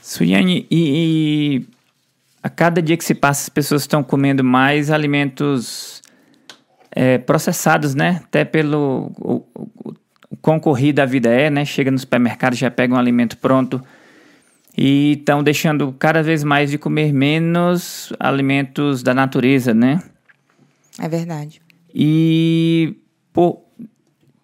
Suiane, 0.00 0.66
e, 0.70 1.60
e, 1.60 1.66
a 2.42 2.48
cada 2.48 2.82
dia 2.82 2.96
que 2.96 3.04
se 3.04 3.14
passa, 3.14 3.42
as 3.42 3.48
pessoas 3.48 3.82
estão 3.82 4.02
comendo 4.02 4.42
mais 4.42 4.90
alimentos 4.90 6.02
é, 6.90 7.18
processados, 7.18 7.94
né? 7.94 8.20
Até 8.24 8.44
pelo 8.44 9.12
o, 9.18 9.46
o, 9.54 9.94
o 10.30 10.36
concorrido 10.40 11.00
a 11.00 11.06
vida 11.06 11.28
é, 11.28 11.48
né? 11.50 11.64
Chega 11.64 11.90
no 11.90 11.98
supermercado, 11.98 12.54
já 12.54 12.70
pega 12.70 12.94
um 12.94 12.98
alimento 12.98 13.36
pronto 13.38 13.80
e 14.76 15.12
estão 15.18 15.42
deixando 15.42 15.92
cada 15.98 16.22
vez 16.22 16.42
mais 16.42 16.70
de 16.70 16.78
comer 16.78 17.12
menos 17.12 18.12
alimentos 18.18 19.02
da 19.02 19.14
natureza, 19.14 19.72
né? 19.72 20.02
É 20.98 21.08
verdade. 21.08 21.62
E 21.94 22.96
por, 23.32 23.62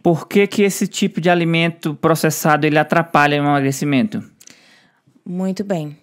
por 0.03 0.27
que 0.27 0.47
que 0.47 0.63
esse 0.63 0.87
tipo 0.87 1.21
de 1.21 1.29
alimento 1.29 1.95
processado 1.95 2.67
ele 2.67 2.79
atrapalha 2.79 3.41
o 3.41 3.45
emagrecimento? 3.45 4.23
Muito 5.25 5.63
bem. 5.63 5.97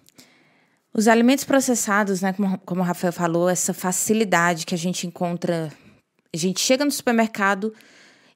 Os 0.94 1.08
alimentos 1.08 1.44
processados, 1.44 2.22
né, 2.22 2.32
como, 2.32 2.58
como 2.60 2.80
o 2.80 2.84
Rafael 2.84 3.12
falou, 3.12 3.48
essa 3.48 3.74
facilidade 3.74 4.64
que 4.64 4.74
a 4.74 4.78
gente 4.78 5.06
encontra. 5.06 5.70
A 6.32 6.36
gente 6.36 6.60
chega 6.60 6.84
no 6.84 6.90
supermercado 6.90 7.74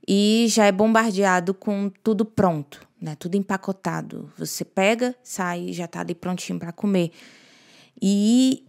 e 0.07 0.47
já 0.49 0.67
é 0.67 0.73
bombardeado 0.73 1.55
com 1.55 1.91
tudo 2.03 2.25
pronto, 2.25 2.87
né? 3.01 3.15
Tudo 3.19 3.37
empacotado. 3.37 4.31
Você 4.37 4.65
pega, 4.65 5.15
sai 5.23 5.73
já 5.73 5.85
está 5.85 6.01
ali 6.01 6.15
prontinho 6.15 6.59
para 6.59 6.73
comer. 6.73 7.13
E, 8.01 8.65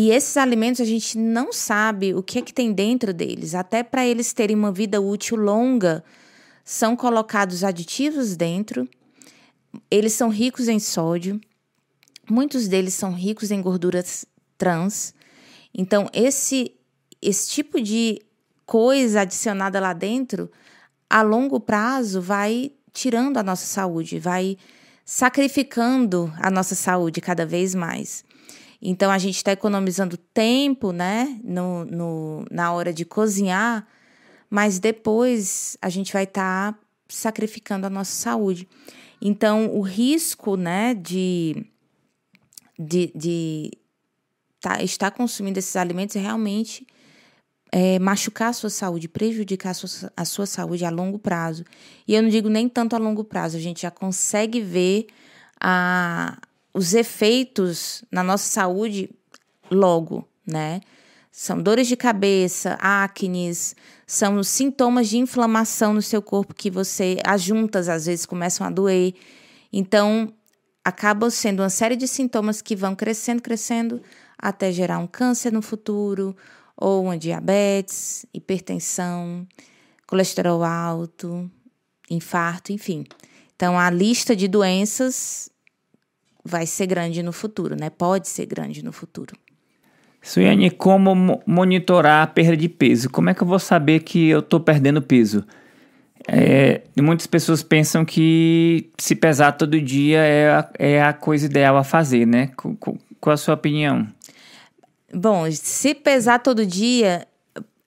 e 0.00 0.12
esses 0.12 0.36
alimentos 0.36 0.80
a 0.80 0.84
gente 0.84 1.18
não 1.18 1.52
sabe 1.52 2.14
o 2.14 2.22
que 2.22 2.38
é 2.38 2.42
que 2.42 2.54
tem 2.54 2.72
dentro 2.72 3.12
deles. 3.12 3.52
Até 3.52 3.82
para 3.82 4.06
eles 4.06 4.32
terem 4.32 4.54
uma 4.54 4.70
vida 4.70 5.00
útil 5.00 5.36
longa, 5.36 6.04
são 6.64 6.94
colocados 6.94 7.64
aditivos 7.64 8.36
dentro. 8.36 8.88
Eles 9.90 10.12
são 10.12 10.28
ricos 10.28 10.68
em 10.68 10.78
sódio. 10.78 11.40
Muitos 12.30 12.68
deles 12.68 12.94
são 12.94 13.12
ricos 13.12 13.50
em 13.50 13.60
gorduras 13.60 14.24
trans. 14.56 15.12
Então, 15.74 16.08
esse, 16.12 16.76
esse 17.20 17.50
tipo 17.50 17.80
de 17.80 18.22
coisa 18.64 19.22
adicionada 19.22 19.80
lá 19.80 19.92
dentro, 19.92 20.48
a 21.10 21.22
longo 21.22 21.58
prazo, 21.58 22.20
vai 22.20 22.70
tirando 22.92 23.36
a 23.36 23.42
nossa 23.42 23.66
saúde, 23.66 24.20
vai 24.20 24.56
sacrificando 25.04 26.32
a 26.38 26.52
nossa 26.52 26.76
saúde 26.76 27.20
cada 27.20 27.44
vez 27.44 27.74
mais. 27.74 28.27
Então, 28.80 29.10
a 29.10 29.18
gente 29.18 29.36
está 29.36 29.52
economizando 29.52 30.16
tempo, 30.16 30.92
né, 30.92 31.40
no, 31.42 31.84
no, 31.84 32.44
na 32.50 32.72
hora 32.72 32.92
de 32.92 33.04
cozinhar, 33.04 33.86
mas 34.48 34.78
depois 34.78 35.76
a 35.82 35.88
gente 35.88 36.12
vai 36.12 36.24
estar 36.24 36.72
tá 36.72 36.78
sacrificando 37.08 37.86
a 37.86 37.90
nossa 37.90 38.12
saúde. 38.12 38.68
Então, 39.20 39.74
o 39.74 39.80
risco, 39.80 40.56
né, 40.56 40.94
de 40.94 41.66
de, 42.78 43.10
de 43.14 43.72
tá, 44.60 44.82
estar 44.82 45.10
consumindo 45.10 45.58
esses 45.58 45.74
alimentos 45.74 46.14
é 46.14 46.20
realmente 46.20 46.86
é, 47.72 47.98
machucar 47.98 48.50
a 48.50 48.52
sua 48.52 48.70
saúde, 48.70 49.08
prejudicar 49.08 49.70
a 49.70 49.74
sua, 49.74 50.12
a 50.16 50.24
sua 50.24 50.46
saúde 50.46 50.84
a 50.84 50.90
longo 50.90 51.18
prazo. 51.18 51.64
E 52.06 52.14
eu 52.14 52.22
não 52.22 52.30
digo 52.30 52.48
nem 52.48 52.68
tanto 52.68 52.94
a 52.94 52.98
longo 52.98 53.24
prazo, 53.24 53.56
a 53.56 53.60
gente 53.60 53.82
já 53.82 53.90
consegue 53.90 54.60
ver 54.60 55.08
a, 55.60 56.38
os 56.72 56.94
efeitos 56.94 58.04
na 58.10 58.22
nossa 58.22 58.48
saúde 58.48 59.10
logo, 59.70 60.26
né? 60.46 60.80
São 61.30 61.62
dores 61.62 61.86
de 61.86 61.96
cabeça, 61.96 62.76
acnes, 62.80 63.76
são 64.06 64.38
os 64.38 64.48
sintomas 64.48 65.08
de 65.08 65.18
inflamação 65.18 65.92
no 65.94 66.02
seu 66.02 66.20
corpo 66.20 66.54
que 66.54 66.70
você, 66.70 67.18
as 67.24 67.42
juntas 67.42 67.88
às 67.88 68.06
vezes 68.06 68.26
começam 68.26 68.66
a 68.66 68.70
doer. 68.70 69.14
Então, 69.72 70.32
acabam 70.84 71.30
sendo 71.30 71.62
uma 71.62 71.70
série 71.70 71.94
de 71.94 72.08
sintomas 72.08 72.62
que 72.62 72.74
vão 72.74 72.96
crescendo, 72.96 73.42
crescendo, 73.42 74.02
até 74.38 74.72
gerar 74.72 74.98
um 74.98 75.06
câncer 75.06 75.52
no 75.52 75.62
futuro, 75.62 76.34
ou 76.76 77.04
uma 77.04 77.18
diabetes, 77.18 78.24
hipertensão, 78.32 79.46
colesterol 80.06 80.64
alto, 80.64 81.50
infarto, 82.10 82.72
enfim. 82.72 83.04
Então, 83.54 83.78
a 83.78 83.90
lista 83.90 84.34
de 84.34 84.48
doenças 84.48 85.50
vai 86.44 86.66
ser 86.66 86.86
grande 86.86 87.22
no 87.22 87.32
futuro, 87.32 87.76
né? 87.76 87.90
Pode 87.90 88.28
ser 88.28 88.46
grande 88.46 88.84
no 88.84 88.92
futuro. 88.92 89.34
Suiane, 90.22 90.70
como 90.70 91.40
monitorar 91.46 92.22
a 92.22 92.26
perda 92.26 92.56
de 92.56 92.68
peso? 92.68 93.08
Como 93.08 93.30
é 93.30 93.34
que 93.34 93.42
eu 93.42 93.46
vou 93.46 93.58
saber 93.58 94.00
que 94.00 94.28
eu 94.28 94.40
estou 94.40 94.60
perdendo 94.60 95.00
peso? 95.00 95.44
É, 96.26 96.82
muitas 97.00 97.26
pessoas 97.26 97.62
pensam 97.62 98.04
que 98.04 98.90
se 98.98 99.14
pesar 99.14 99.52
todo 99.52 99.80
dia 99.80 100.18
é 100.18 100.50
a, 100.50 100.70
é 100.78 101.02
a 101.02 101.12
coisa 101.12 101.46
ideal 101.46 101.76
a 101.76 101.84
fazer, 101.84 102.26
né? 102.26 102.50
Qual 103.20 103.32
a 103.32 103.36
sua 103.36 103.54
opinião? 103.54 104.06
Bom, 105.14 105.50
se 105.50 105.94
pesar 105.94 106.40
todo 106.40 106.66
dia, 106.66 107.26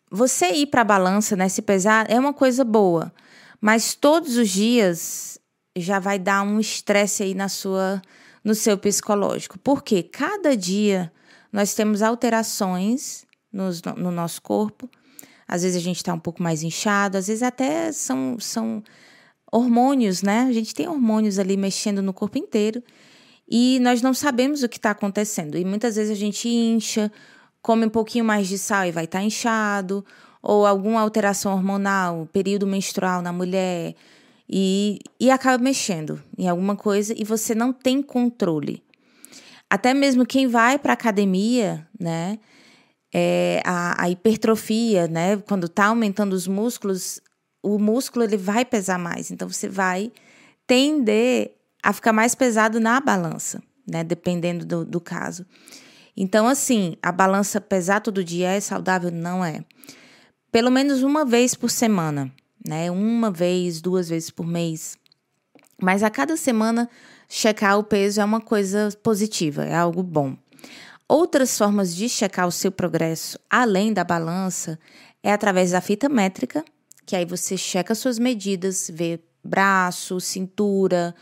você 0.10 0.52
ir 0.54 0.68
para 0.68 0.82
a 0.82 0.86
balança, 0.86 1.36
né? 1.36 1.48
Se 1.50 1.62
pesar 1.62 2.10
é 2.10 2.20
uma 2.20 2.34
coisa 2.34 2.64
boa, 2.64 3.14
mas 3.60 3.94
todos 3.94 4.38
os 4.38 4.50
dias 4.50 5.40
já 5.78 6.00
vai 6.00 6.18
dar 6.18 6.42
um 6.42 6.60
estresse 6.60 7.22
aí 7.24 7.36
na 7.36 7.48
sua, 7.48 8.02
no 8.44 8.56
seu 8.56 8.78
psicológico. 8.78 9.60
Porque 9.60 10.04
cada 10.04 10.56
dia 10.56 11.12
nós 11.52 11.74
temos 11.74 12.02
alterações 12.02 13.26
nos, 13.52 13.82
no 13.82 14.12
nosso 14.12 14.42
corpo 14.42 14.90
às 15.52 15.64
vezes 15.64 15.76
a 15.76 15.84
gente 15.84 15.98
está 15.98 16.14
um 16.14 16.20
pouco 16.20 16.42
mais 16.42 16.64
inchado, 16.64 17.18
às 17.18 17.28
vezes 17.28 17.44
até 17.44 17.92
são, 17.92 18.40
são 18.40 18.82
hormônios, 19.52 20.24
né? 20.24 20.46
A 20.48 20.54
gente 20.54 20.74
tem 20.74 20.88
hormônios 20.88 21.38
ali 21.38 21.58
mexendo 21.58 22.02
no 22.02 22.14
corpo 22.14 22.38
inteiro 22.38 22.82
e 23.50 23.78
nós 23.82 24.02
não 24.02 24.14
sabemos 24.14 24.64
o 24.64 24.70
que 24.70 24.78
está 24.78 24.92
acontecendo. 24.92 25.58
E 25.58 25.66
muitas 25.66 25.98
vezes 25.98 26.10
a 26.10 26.16
gente 26.16 26.48
incha, 26.48 27.12
come 27.62 27.86
um 27.86 27.90
pouquinho 27.90 28.24
mais 28.24 28.48
de 28.48 28.58
sal 28.58 28.86
e 28.86 28.94
vai 28.94 29.04
estar 29.04 29.20
tá 29.20 29.26
inchado, 29.26 30.06
ou 30.42 30.66
alguma 30.66 31.02
alteração 31.02 31.52
hormonal, 31.52 32.30
período 32.32 32.66
menstrual 32.66 33.22
na 33.22 33.34
mulher, 33.34 33.94
e, 34.52 35.00
e 35.20 35.32
acaba 35.32 35.64
mexendo 35.64 36.22
em 36.38 36.48
alguma 36.50 36.76
coisa 36.76 37.16
e 37.18 37.24
você 37.24 37.56
não 37.56 37.72
tem 37.72 38.02
controle. 38.02 38.84
Até 39.70 39.94
mesmo 39.94 40.26
quem 40.26 40.48
vai 40.48 40.78
para 40.78 40.94
academia, 40.94 41.88
né? 41.98 42.38
é, 43.14 43.62
a, 43.66 44.04
a, 44.04 44.10
hipertrofia, 44.10 45.08
né? 45.08 45.38
Quando 45.38 45.66
está 45.66 45.88
aumentando 45.88 46.34
os 46.34 46.48
músculos, 46.48 47.20
o 47.62 47.78
músculo 47.78 48.24
ele 48.24 48.38
vai 48.38 48.64
pesar 48.64 48.98
mais. 48.98 49.32
Então 49.32 49.50
você 49.50 49.68
vai 49.68 50.12
tender 50.66 51.56
a 51.84 51.92
ficar 51.92 52.14
mais 52.14 52.34
pesado 52.36 52.80
na 52.80 53.00
balança, 53.02 53.62
né? 53.88 54.04
Dependendo 54.04 54.66
do, 54.66 54.86
do 54.86 55.02
caso. 55.02 55.46
Então, 56.16 56.48
assim, 56.48 56.98
a 57.02 57.12
balança 57.12 57.60
pesar 57.60 58.02
todo 58.02 58.24
dia 58.24 58.50
é 58.50 58.60
saudável? 58.60 59.12
Não 59.12 59.44
é. 59.44 59.64
Pelo 60.52 60.70
menos 60.70 61.04
uma 61.04 61.26
vez 61.26 61.56
por 61.56 61.70
semana, 61.70 62.32
né? 62.66 62.92
Uma 62.92 63.32
vez, 63.32 63.82
duas 63.82 64.10
vezes 64.10 64.30
por 64.30 64.46
mês. 64.46 64.98
Mas 65.82 66.04
a 66.04 66.10
cada 66.10 66.38
semana, 66.38 66.90
checar 67.28 67.80
o 67.80 67.84
peso 67.84 68.22
é 68.22 68.26
uma 68.26 68.42
coisa 68.42 68.90
positiva, 69.02 69.66
é 69.66 69.76
algo 69.76 70.04
bom. 70.04 70.38
Outras 71.08 71.58
formas 71.58 71.96
de 71.96 72.08
checar 72.08 72.48
o 72.48 72.52
seu 72.52 72.72
progresso 72.72 73.38
além 73.50 73.92
da 73.92 74.04
balança 74.04 74.80
é 75.22 75.34
através 75.34 75.72
da 75.72 75.82
fita 75.82 76.08
métrica, 76.08 76.64
que 77.06 77.16
aí 77.16 77.26
você 77.26 77.58
checa 77.58 77.94
suas 77.96 78.18
medidas, 78.18 78.90
vê 78.94 79.20
braço, 79.44 80.20
cintura, 80.20 81.16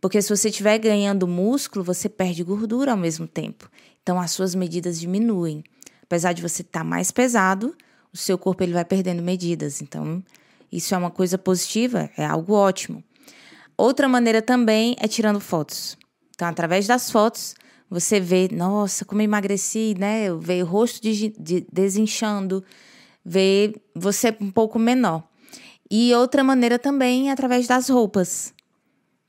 porque 0.00 0.20
se 0.20 0.28
você 0.28 0.50
estiver 0.50 0.78
ganhando 0.78 1.26
músculo, 1.26 1.82
você 1.82 2.10
perde 2.10 2.44
gordura 2.44 2.92
ao 2.92 2.96
mesmo 2.96 3.26
tempo. 3.26 3.70
Então 4.02 4.20
as 4.20 4.32
suas 4.32 4.54
medidas 4.54 5.00
diminuem. 5.00 5.64
Apesar 6.02 6.34
de 6.34 6.42
você 6.42 6.60
estar 6.60 6.80
tá 6.80 6.84
mais 6.84 7.10
pesado, 7.10 7.74
o 8.12 8.16
seu 8.16 8.36
corpo 8.36 8.62
ele 8.62 8.74
vai 8.74 8.84
perdendo 8.84 9.22
medidas. 9.22 9.80
Então 9.80 10.22
isso 10.76 10.94
é 10.94 10.98
uma 10.98 11.10
coisa 11.10 11.38
positiva, 11.38 12.10
é 12.16 12.26
algo 12.26 12.52
ótimo. 12.52 13.02
Outra 13.76 14.08
maneira 14.08 14.42
também 14.42 14.96
é 14.98 15.06
tirando 15.06 15.38
fotos. 15.38 15.96
Então, 16.34 16.48
através 16.48 16.86
das 16.86 17.10
fotos, 17.10 17.54
você 17.88 18.18
vê, 18.18 18.48
nossa, 18.50 19.04
como 19.04 19.22
emagreci, 19.22 19.94
né? 19.96 20.34
Vê 20.34 20.62
o 20.64 20.66
rosto 20.66 21.00
de, 21.00 21.28
de, 21.38 21.66
desinchando, 21.72 22.64
vê 23.24 23.74
você 23.94 24.36
um 24.40 24.50
pouco 24.50 24.76
menor. 24.76 25.22
E 25.88 26.12
outra 26.14 26.42
maneira 26.42 26.76
também 26.76 27.28
é 27.28 27.32
através 27.32 27.68
das 27.68 27.88
roupas, 27.88 28.52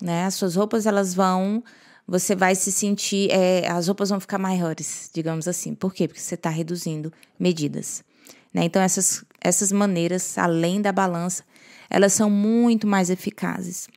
né? 0.02 0.26
As 0.26 0.34
suas 0.34 0.56
roupas, 0.56 0.88
elas 0.88 1.14
vão, 1.14 1.64
você 2.08 2.36
vai 2.36 2.56
se 2.56 2.72
sentir, 2.72 3.30
é, 3.30 3.68
as 3.70 3.88
roupas 3.88 4.10
vão 4.10 4.20
ficar 4.20 4.40
maiores, 4.40 5.12
digamos 5.14 5.48
assim. 5.48 5.76
Por 5.76 5.94
quê? 5.94 6.08
Porque 6.08 6.22
você 6.22 6.34
está 6.34 6.50
reduzindo 6.50 7.14
medidas. 7.38 8.04
Né? 8.52 8.64
Então, 8.64 8.82
essas, 8.82 9.24
essas 9.46 9.72
maneiras, 9.72 10.38
além 10.38 10.82
da 10.82 10.92
balança, 10.92 11.44
elas 11.90 12.14
são 12.14 12.30
muito 12.30 12.88
mais 12.88 13.10
eficazes. 13.10 13.88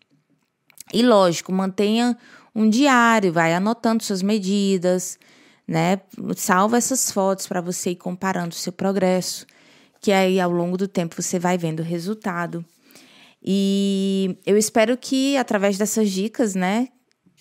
E 0.92 1.02
lógico, 1.02 1.52
mantenha 1.52 2.16
um 2.54 2.68
diário, 2.68 3.32
vai 3.32 3.54
anotando 3.54 4.02
suas 4.02 4.22
medidas, 4.22 5.18
né? 5.66 6.00
Salva 6.36 6.76
essas 6.76 7.10
fotos 7.10 7.46
para 7.46 7.60
você 7.60 7.90
ir 7.90 7.96
comparando 7.96 8.54
o 8.54 8.58
seu 8.58 8.72
progresso, 8.72 9.46
que 10.00 10.12
aí 10.12 10.38
ao 10.38 10.50
longo 10.50 10.76
do 10.76 10.86
tempo 10.86 11.20
você 11.20 11.38
vai 11.38 11.56
vendo 11.56 11.80
o 11.80 11.84
resultado. 11.84 12.64
E 13.42 14.36
eu 14.44 14.56
espero 14.56 14.96
que 14.96 15.36
através 15.36 15.78
dessas 15.78 16.10
dicas, 16.10 16.54
né, 16.54 16.88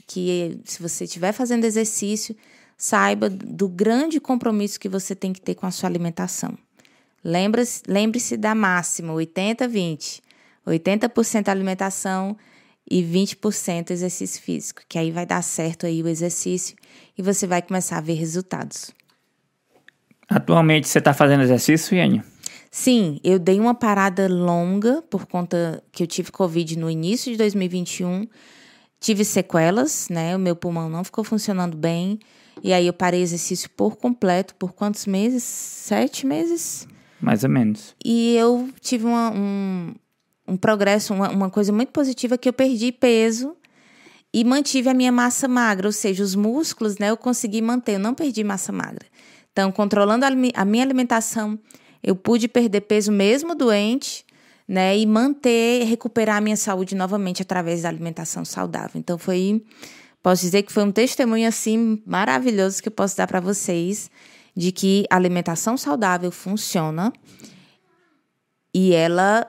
que 0.05 0.59
se 0.63 0.81
você 0.81 1.05
estiver 1.05 1.33
fazendo 1.33 1.65
exercício, 1.65 2.35
saiba 2.77 3.29
do 3.29 3.67
grande 3.67 4.19
compromisso 4.19 4.79
que 4.79 4.87
você 4.87 5.15
tem 5.15 5.33
que 5.33 5.41
ter 5.41 5.55
com 5.55 5.65
a 5.65 5.71
sua 5.71 5.89
alimentação. 5.89 6.57
Lembre-se 7.23 7.83
lembre 7.87 8.19
da 8.37 8.55
máxima 8.55 9.13
80-20. 9.13 10.21
80% 10.65 11.47
alimentação 11.47 12.37
e 12.89 13.01
20% 13.01 13.91
exercício 13.91 14.41
físico, 14.41 14.81
que 14.87 14.97
aí 14.97 15.11
vai 15.11 15.25
dar 15.25 15.41
certo 15.41 15.85
aí 15.85 16.01
o 16.01 16.07
exercício 16.07 16.75
e 17.17 17.21
você 17.21 17.45
vai 17.45 17.61
começar 17.61 17.97
a 17.97 18.01
ver 18.01 18.13
resultados. 18.13 18.91
Atualmente 20.29 20.87
você 20.87 20.99
está 20.99 21.13
fazendo 21.13 21.43
exercício, 21.43 21.95
Iane? 21.95 22.21
Sim, 22.69 23.19
eu 23.23 23.39
dei 23.39 23.59
uma 23.59 23.73
parada 23.73 24.27
longa 24.27 25.01
por 25.09 25.25
conta 25.25 25.81
que 25.91 26.03
eu 26.03 26.07
tive 26.07 26.31
Covid 26.31 26.77
no 26.77 26.89
início 26.89 27.31
de 27.31 27.37
2021. 27.37 28.27
Tive 28.99 29.23
sequelas, 29.23 30.09
né? 30.09 30.35
O 30.35 30.39
meu 30.39 30.55
pulmão 30.55 30.89
não 30.89 31.03
ficou 31.03 31.23
funcionando 31.23 31.77
bem. 31.77 32.19
E 32.61 32.73
aí 32.73 32.85
eu 32.85 32.93
parei 32.93 33.21
exercício 33.21 33.69
por 33.69 33.95
completo. 33.95 34.53
Por 34.55 34.73
quantos 34.73 35.05
meses? 35.05 35.43
Sete 35.43 36.25
meses? 36.25 36.87
Mais 37.19 37.43
ou 37.43 37.49
menos. 37.49 37.95
E 38.03 38.35
eu 38.35 38.69
tive 38.79 39.05
uma, 39.05 39.31
um, 39.31 39.95
um 40.47 40.57
progresso, 40.57 41.13
uma, 41.13 41.29
uma 41.29 41.49
coisa 41.49 41.71
muito 41.71 41.91
positiva 41.91 42.37
que 42.37 42.47
eu 42.47 42.53
perdi 42.53 42.91
peso 42.91 43.55
e 44.33 44.43
mantive 44.43 44.89
a 44.89 44.93
minha 44.93 45.11
massa 45.11 45.47
magra, 45.47 45.87
ou 45.87 45.91
seja, 45.91 46.23
os 46.23 46.35
músculos, 46.35 46.97
né? 46.97 47.09
Eu 47.09 47.17
consegui 47.17 47.61
manter, 47.61 47.93
eu 47.93 47.99
não 47.99 48.13
perdi 48.13 48.43
massa 48.43 48.71
magra. 48.71 49.05
Então, 49.51 49.71
controlando 49.71 50.25
a, 50.25 50.29
a 50.53 50.65
minha 50.65 50.83
alimentação, 50.83 51.57
eu 52.03 52.15
pude 52.15 52.47
perder 52.47 52.81
peso 52.81 53.11
mesmo 53.11 53.55
doente, 53.55 54.23
né? 54.67 54.97
E 54.97 55.05
manter, 55.05 55.85
recuperar 55.85 56.37
a 56.37 56.41
minha 56.41 56.57
saúde 56.57 56.93
novamente 56.93 57.41
através 57.41 57.81
da 57.81 57.89
alimentação 57.89 58.45
saudável. 58.45 58.91
Então, 58.95 59.17
foi. 59.17 59.63
Posso 60.21 60.41
dizer 60.41 60.63
que 60.63 60.73
foi 60.73 60.83
um 60.83 60.91
testemunho 60.91 61.47
assim 61.47 62.01
maravilhoso 62.05 62.81
que 62.81 62.89
eu 62.89 62.91
posso 62.91 63.15
dar 63.15 63.27
para 63.27 63.39
vocês 63.39 64.09
de 64.57 64.71
que 64.71 65.05
alimentação 65.11 65.77
saudável 65.77 66.31
funciona 66.31 67.13
e 68.73 68.91
ela 68.91 69.45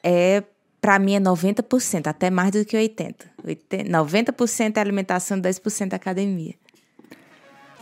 é 0.00 0.44
para 0.80 0.96
mim 0.98 1.16
é 1.16 1.20
90%, 1.20 2.06
até 2.06 2.30
mais 2.30 2.52
do 2.52 2.64
que 2.64 2.76
80. 2.76 3.26
80 3.44 3.90
90% 3.90 4.76
é 4.76 4.80
alimentação, 4.80 5.40
10% 5.40 5.92
é 5.92 5.96
academia. 5.96 6.54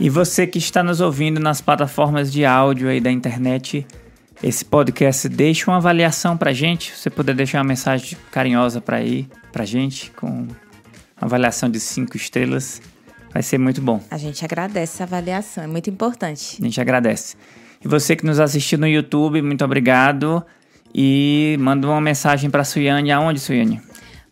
E 0.01 0.09
você 0.09 0.47
que 0.47 0.57
está 0.57 0.83
nos 0.83 1.03
ouvindo 1.03 1.39
nas 1.39 1.61
plataformas 1.61 2.33
de 2.33 2.47
áudio 2.47 2.89
aí 2.89 3.01
da 3.01 3.11
internet, 3.11 3.87
esse 4.43 4.65
podcast, 4.65 5.29
deixa 5.29 5.71
uma 5.71 5.77
avaliação 5.77 6.39
pra 6.39 6.55
gente. 6.55 6.97
Você 6.97 7.11
puder 7.11 7.35
deixar 7.35 7.59
uma 7.59 7.65
mensagem 7.65 8.17
carinhosa 8.31 8.81
para 8.81 8.97
aí, 8.97 9.29
pra 9.53 9.67
gente, 9.67 10.11
com 10.13 10.49
avaliação 11.21 11.69
de 11.69 11.79
cinco 11.79 12.17
estrelas, 12.17 12.81
vai 13.33 13.43
ser 13.43 13.59
muito 13.59 13.81
bom. 13.81 14.03
A 14.11 14.19
gente 14.19 14.45
agradece 14.45 14.95
essa 14.95 15.05
avaliação, 15.05 15.65
é 15.65 15.67
muito 15.67 15.89
importante. 15.91 16.59
A 16.61 16.65
gente 16.65 16.81
agradece. 16.81 17.37
E 17.85 17.89
você 17.89 18.15
que 18.15 18.25
nos 18.25 18.39
assistiu 18.39 18.79
no 18.79 18.87
YouTube, 18.87 19.43
muito 19.43 19.65
obrigado. 19.65 20.45
E 20.95 21.57
manda 21.59 21.87
uma 21.87 22.01
mensagem 22.01 22.51
para 22.51 22.63
a 22.63 22.65
Suiane. 22.65 23.11
Aonde, 23.11 23.41
Suiane? 23.41 23.81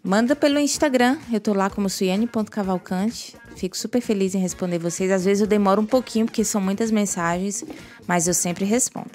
Manda 0.04 0.36
pelo 0.36 0.58
Instagram. 0.58 1.18
Eu 1.32 1.40
tô 1.40 1.52
lá 1.52 1.68
como 1.68 1.88
suiane.cavalcante. 1.88 3.34
Fico 3.56 3.76
super 3.76 4.00
feliz 4.00 4.34
em 4.34 4.38
responder 4.38 4.78
vocês. 4.78 5.10
Às 5.10 5.24
vezes 5.24 5.40
eu 5.40 5.46
demoro 5.46 5.82
um 5.82 5.86
pouquinho, 5.86 6.26
porque 6.26 6.44
são 6.44 6.60
muitas 6.60 6.90
mensagens, 6.90 7.64
mas 8.06 8.28
eu 8.28 8.34
sempre 8.34 8.64
respondo. 8.64 9.10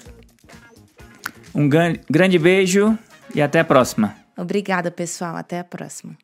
Um 1.54 1.68
grande 1.68 2.38
beijo 2.38 2.98
e 3.34 3.40
até 3.40 3.60
a 3.60 3.64
próxima. 3.64 4.14
Obrigada, 4.36 4.90
pessoal. 4.90 5.36
Até 5.36 5.58
a 5.58 5.64
próxima. 5.64 6.16